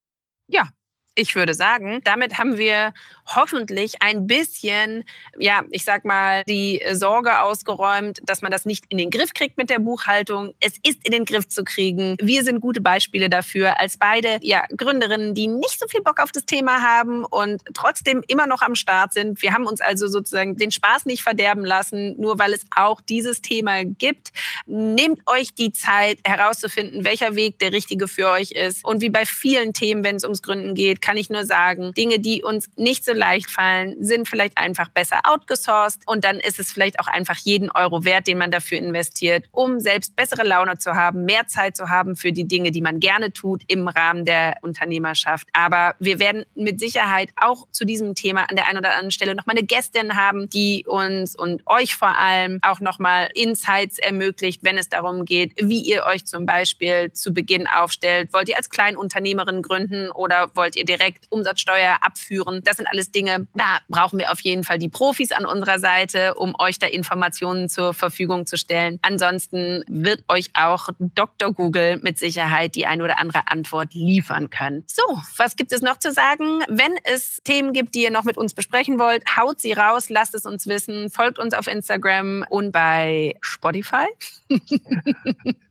Ja, 0.47 0.69
ich 1.17 1.35
würde 1.35 1.53
sagen, 1.53 2.01
damit 2.03 2.37
haben 2.37 2.57
wir 2.57 2.93
hoffentlich 3.25 4.01
ein 4.01 4.27
bisschen, 4.27 5.03
ja, 5.37 5.63
ich 5.71 5.83
sag 5.83 6.05
mal, 6.05 6.43
die 6.47 6.81
Sorge 6.93 7.41
ausgeräumt, 7.41 8.19
dass 8.23 8.41
man 8.41 8.51
das 8.51 8.65
nicht 8.65 8.85
in 8.89 8.97
den 8.97 9.09
Griff 9.09 9.33
kriegt 9.33 9.57
mit 9.57 9.69
der 9.69 9.79
Buchhaltung. 9.79 10.53
Es 10.59 10.77
ist 10.83 11.05
in 11.05 11.11
den 11.11 11.25
Griff 11.25 11.47
zu 11.49 11.63
kriegen. 11.63 12.15
Wir 12.21 12.43
sind 12.43 12.61
gute 12.61 12.81
Beispiele 12.81 13.29
dafür, 13.29 13.79
als 13.79 13.97
beide 13.97 14.37
ja, 14.41 14.65
Gründerinnen, 14.75 15.33
die 15.33 15.47
nicht 15.47 15.79
so 15.79 15.87
viel 15.87 16.01
Bock 16.01 16.21
auf 16.21 16.31
das 16.31 16.45
Thema 16.45 16.81
haben 16.81 17.25
und 17.25 17.61
trotzdem 17.73 18.23
immer 18.27 18.47
noch 18.47 18.61
am 18.61 18.75
Start 18.75 19.13
sind. 19.13 19.41
Wir 19.41 19.53
haben 19.53 19.65
uns 19.65 19.81
also 19.81 20.07
sozusagen 20.07 20.55
den 20.55 20.71
Spaß 20.71 21.05
nicht 21.05 21.23
verderben 21.23 21.65
lassen, 21.65 22.15
nur 22.19 22.39
weil 22.39 22.53
es 22.53 22.65
auch 22.75 23.01
dieses 23.01 23.41
Thema 23.41 23.83
gibt. 23.83 24.31
Nehmt 24.67 25.19
euch 25.25 25.53
die 25.53 25.73
Zeit 25.73 26.19
herauszufinden, 26.23 27.03
welcher 27.03 27.35
Weg 27.35 27.59
der 27.59 27.73
richtige 27.73 28.07
für 28.07 28.29
euch 28.29 28.51
ist. 28.51 28.85
Und 28.85 29.01
wie 29.01 29.09
bei 29.09 29.25
vielen 29.25 29.73
Themen, 29.73 30.03
wenn 30.03 30.15
es 30.15 30.23
ums 30.23 30.41
Gründen 30.41 30.75
geht, 30.75 31.01
kann 31.07 31.15
ich 31.15 31.29
nur 31.29 31.45
sagen, 31.45 31.93
Dinge, 31.93 32.19
die 32.19 32.43
uns 32.43 32.69
nicht 32.75 33.05
so 33.05 33.13
leicht 33.13 33.49
fallen, 33.49 33.95
sind 34.03 34.27
vielleicht 34.27 34.57
einfach 34.57 34.89
besser 34.89 35.21
outgesourced 35.23 36.01
und 36.05 36.25
dann 36.25 36.37
ist 36.41 36.59
es 36.59 36.69
vielleicht 36.69 36.99
auch 36.99 37.07
einfach 37.07 37.37
jeden 37.37 37.71
Euro 37.71 38.03
wert, 38.03 38.27
den 38.27 38.37
man 38.37 38.51
dafür 38.51 38.77
investiert, 38.77 39.45
um 39.51 39.79
selbst 39.79 40.17
bessere 40.17 40.43
Laune 40.43 40.79
zu 40.79 40.95
haben, 40.95 41.23
mehr 41.23 41.47
Zeit 41.47 41.77
zu 41.77 41.87
haben 41.87 42.17
für 42.17 42.33
die 42.33 42.45
Dinge, 42.45 42.71
die 42.71 42.81
man 42.81 42.99
gerne 42.99 43.31
tut 43.31 43.63
im 43.67 43.87
Rahmen 43.87 44.25
der 44.25 44.57
Unternehmerschaft. 44.63 45.47
Aber 45.53 45.95
wir 45.99 46.19
werden 46.19 46.43
mit 46.55 46.81
Sicherheit 46.81 47.29
auch 47.37 47.69
zu 47.71 47.85
diesem 47.85 48.13
Thema 48.13 48.41
an 48.49 48.57
der 48.57 48.67
einen 48.67 48.79
oder 48.79 48.89
anderen 48.89 49.11
Stelle 49.11 49.33
nochmal 49.33 49.55
eine 49.55 49.65
Gästin 49.65 50.17
haben, 50.17 50.49
die 50.49 50.83
uns 50.85 51.37
und 51.37 51.65
euch 51.67 51.95
vor 51.95 52.17
allem 52.17 52.59
auch 52.63 52.81
nochmal 52.81 53.29
Insights 53.33 53.97
ermöglicht, 53.97 54.65
wenn 54.65 54.77
es 54.77 54.89
darum 54.89 55.23
geht, 55.23 55.53
wie 55.55 55.79
ihr 55.79 56.03
euch 56.03 56.25
zum 56.25 56.45
Beispiel 56.45 57.13
zu 57.13 57.33
Beginn 57.33 57.65
aufstellt. 57.65 58.33
Wollt 58.33 58.49
ihr 58.49 58.57
als 58.57 58.69
Kleinunternehmerin 58.69 59.61
gründen 59.61 60.11
oder 60.11 60.51
wollt 60.53 60.75
ihr 60.75 60.83
direkt 60.83 60.96
Umsatzsteuer 61.29 61.97
abführen? 62.01 62.61
Das 62.63 62.77
sind 62.77 62.87
alles 62.87 63.11
Dinge, 63.11 63.47
da 63.53 63.79
brauchen 63.87 64.19
wir 64.19 64.31
auf 64.31 64.39
jeden 64.41 64.63
Fall 64.63 64.79
die 64.79 64.89
Profis 64.89 65.31
an 65.31 65.45
unserer 65.45 65.79
Seite, 65.79 66.35
um 66.35 66.55
euch 66.59 66.79
da 66.79 66.87
Informationen 66.87 67.69
zur 67.69 67.93
Verfügung 67.93 68.45
zu 68.45 68.57
stellen. 68.57 68.99
Ansonsten 69.01 69.83
wird 69.87 70.23
euch 70.27 70.49
auch 70.53 70.89
Dr. 70.99 71.53
Google 71.53 71.97
mit 71.97 72.17
Sicherheit 72.17 72.75
die 72.75 72.85
ein 72.85 73.01
oder 73.01 73.19
andere 73.19 73.47
Antwort 73.47 73.93
liefern 73.93 74.49
können. 74.49 74.83
So, 74.87 75.03
was 75.37 75.55
gibt 75.55 75.71
es 75.71 75.81
noch 75.81 75.99
zu 75.99 76.11
sagen? 76.11 76.61
Wenn 76.67 76.95
es 77.03 77.41
Themen 77.43 77.73
gibt, 77.73 77.95
die 77.95 78.03
ihr 78.03 78.11
noch 78.11 78.23
mit 78.23 78.37
uns 78.37 78.53
besprechen 78.53 78.99
wollt, 78.99 79.23
haut 79.37 79.59
sie 79.59 79.73
raus, 79.73 80.09
lasst 80.09 80.35
es 80.35 80.45
uns 80.45 80.67
wissen, 80.67 81.09
folgt 81.09 81.39
uns 81.39 81.53
auf 81.53 81.67
Instagram 81.67 82.45
und 82.49 82.71
bei 82.71 83.35
Spotify. 83.41 84.07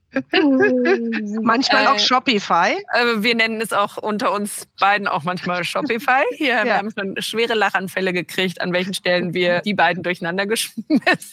manchmal 1.43 1.85
äh, 1.85 1.87
auch 1.89 1.99
Shopify. 1.99 2.73
Äh, 2.93 3.23
wir 3.23 3.35
nennen 3.35 3.61
es 3.61 3.73
auch 3.73 3.97
unter 3.97 4.33
uns 4.33 4.67
beiden 4.79 5.09
auch 5.09 5.25
manchmal 5.25 5.65
Shopify. 5.65 6.23
Hier 6.37 6.49
ja. 6.49 6.65
wir 6.65 6.77
haben 6.77 6.91
schon 6.97 7.21
schwere 7.21 7.55
Lachanfälle 7.55 8.13
gekriegt, 8.13 8.61
an 8.61 8.73
welchen 8.73 8.95
Stellen 8.95 9.35
wir 9.35 9.61
die 9.61 9.75
beiden 9.75 10.03
durcheinander 10.03 10.47
geschmissen 10.47 10.85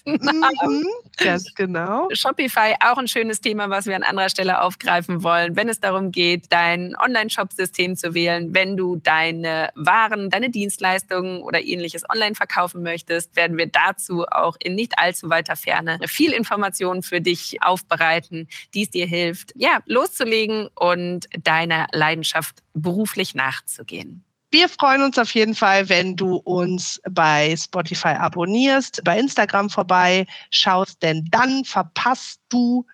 mhm, 0.05 0.43
haben. 0.43 0.83
Ganz 1.17 1.53
genau. 1.55 2.07
Shopify 2.13 2.75
auch 2.83 2.97
ein 2.97 3.07
schönes 3.07 3.41
Thema, 3.41 3.69
was 3.69 3.85
wir 3.85 3.95
an 3.95 4.03
anderer 4.03 4.29
Stelle 4.29 4.61
aufgreifen 4.61 5.23
wollen, 5.23 5.55
wenn 5.55 5.69
es 5.69 5.79
darum 5.79 6.11
geht, 6.11 6.45
dein 6.51 6.95
Online-Shop-System 6.95 7.95
zu 7.95 8.13
wählen. 8.13 8.53
Wenn 8.53 8.77
du 8.77 8.95
deine 8.95 9.69
Waren, 9.75 10.29
deine 10.29 10.49
Dienstleistungen 10.49 11.41
oder 11.41 11.61
ähnliches 11.61 12.03
online 12.09 12.35
verkaufen 12.35 12.83
möchtest, 12.83 13.35
werden 13.35 13.57
wir 13.57 13.67
dazu 13.67 14.25
auch 14.25 14.55
in 14.59 14.75
nicht 14.75 14.97
allzu 14.97 15.29
weiter 15.29 15.55
Ferne 15.55 15.99
viel 16.07 16.31
Informationen 16.31 17.03
für 17.03 17.21
dich 17.21 17.61
aufbereiten, 17.61 18.47
die 18.73 18.83
es 18.83 18.89
dir 18.89 19.05
hilft, 19.05 19.53
ja, 19.55 19.79
loszulegen 19.85 20.69
und 20.75 21.27
deiner 21.43 21.87
Leidenschaft 21.91 22.57
beruflich 22.73 23.35
nachzugehen. 23.35 24.23
Wir 24.51 24.69
freuen 24.69 25.01
uns 25.01 25.17
auf 25.17 25.33
jeden 25.33 25.55
Fall, 25.55 25.89
wenn 25.89 26.15
du 26.15 26.35
uns 26.35 27.01
bei 27.09 27.55
Spotify 27.57 28.09
abonnierst, 28.09 29.03
bei 29.03 29.17
Instagram 29.17 29.69
vorbei 29.69 30.27
schaust, 30.51 31.01
denn 31.01 31.27
dann 31.31 31.65
verpasst 31.65 32.39
du 32.49 32.85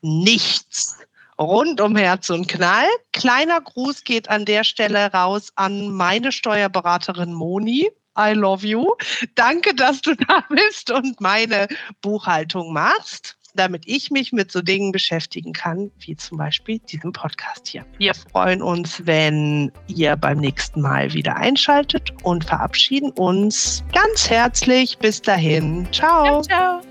nichts 0.00 0.96
rund 1.38 1.80
um 1.80 1.96
Herz 1.96 2.30
und 2.30 2.46
Knall. 2.46 2.86
Kleiner 3.12 3.60
Gruß 3.60 4.04
geht 4.04 4.28
an 4.28 4.44
der 4.44 4.64
Stelle 4.64 5.12
raus 5.12 5.50
an 5.56 5.90
meine 5.90 6.30
Steuerberaterin 6.30 7.32
Moni. 7.32 7.88
I 8.16 8.32
love 8.32 8.66
you. 8.66 8.94
Danke, 9.34 9.74
dass 9.74 10.00
du 10.00 10.14
da 10.14 10.44
bist 10.48 10.90
und 10.90 11.20
meine 11.20 11.68
Buchhaltung 12.00 12.72
machst 12.72 13.37
damit 13.58 13.82
ich 13.86 14.10
mich 14.10 14.32
mit 14.32 14.52
so 14.52 14.62
Dingen 14.62 14.92
beschäftigen 14.92 15.52
kann, 15.52 15.90
wie 15.98 16.16
zum 16.16 16.38
Beispiel 16.38 16.78
diesem 16.78 17.12
Podcast 17.12 17.68
hier. 17.68 17.84
Wir 17.98 18.14
freuen 18.14 18.62
uns, 18.62 19.04
wenn 19.06 19.72
ihr 19.86 20.16
beim 20.16 20.38
nächsten 20.38 20.80
Mal 20.80 21.12
wieder 21.12 21.36
einschaltet 21.36 22.12
und 22.22 22.44
verabschieden 22.44 23.10
uns 23.12 23.84
ganz 23.92 24.30
herzlich. 24.30 24.98
Bis 24.98 25.20
dahin. 25.20 25.88
Ciao. 25.92 26.42
ciao, 26.42 26.42
ciao. 26.42 26.87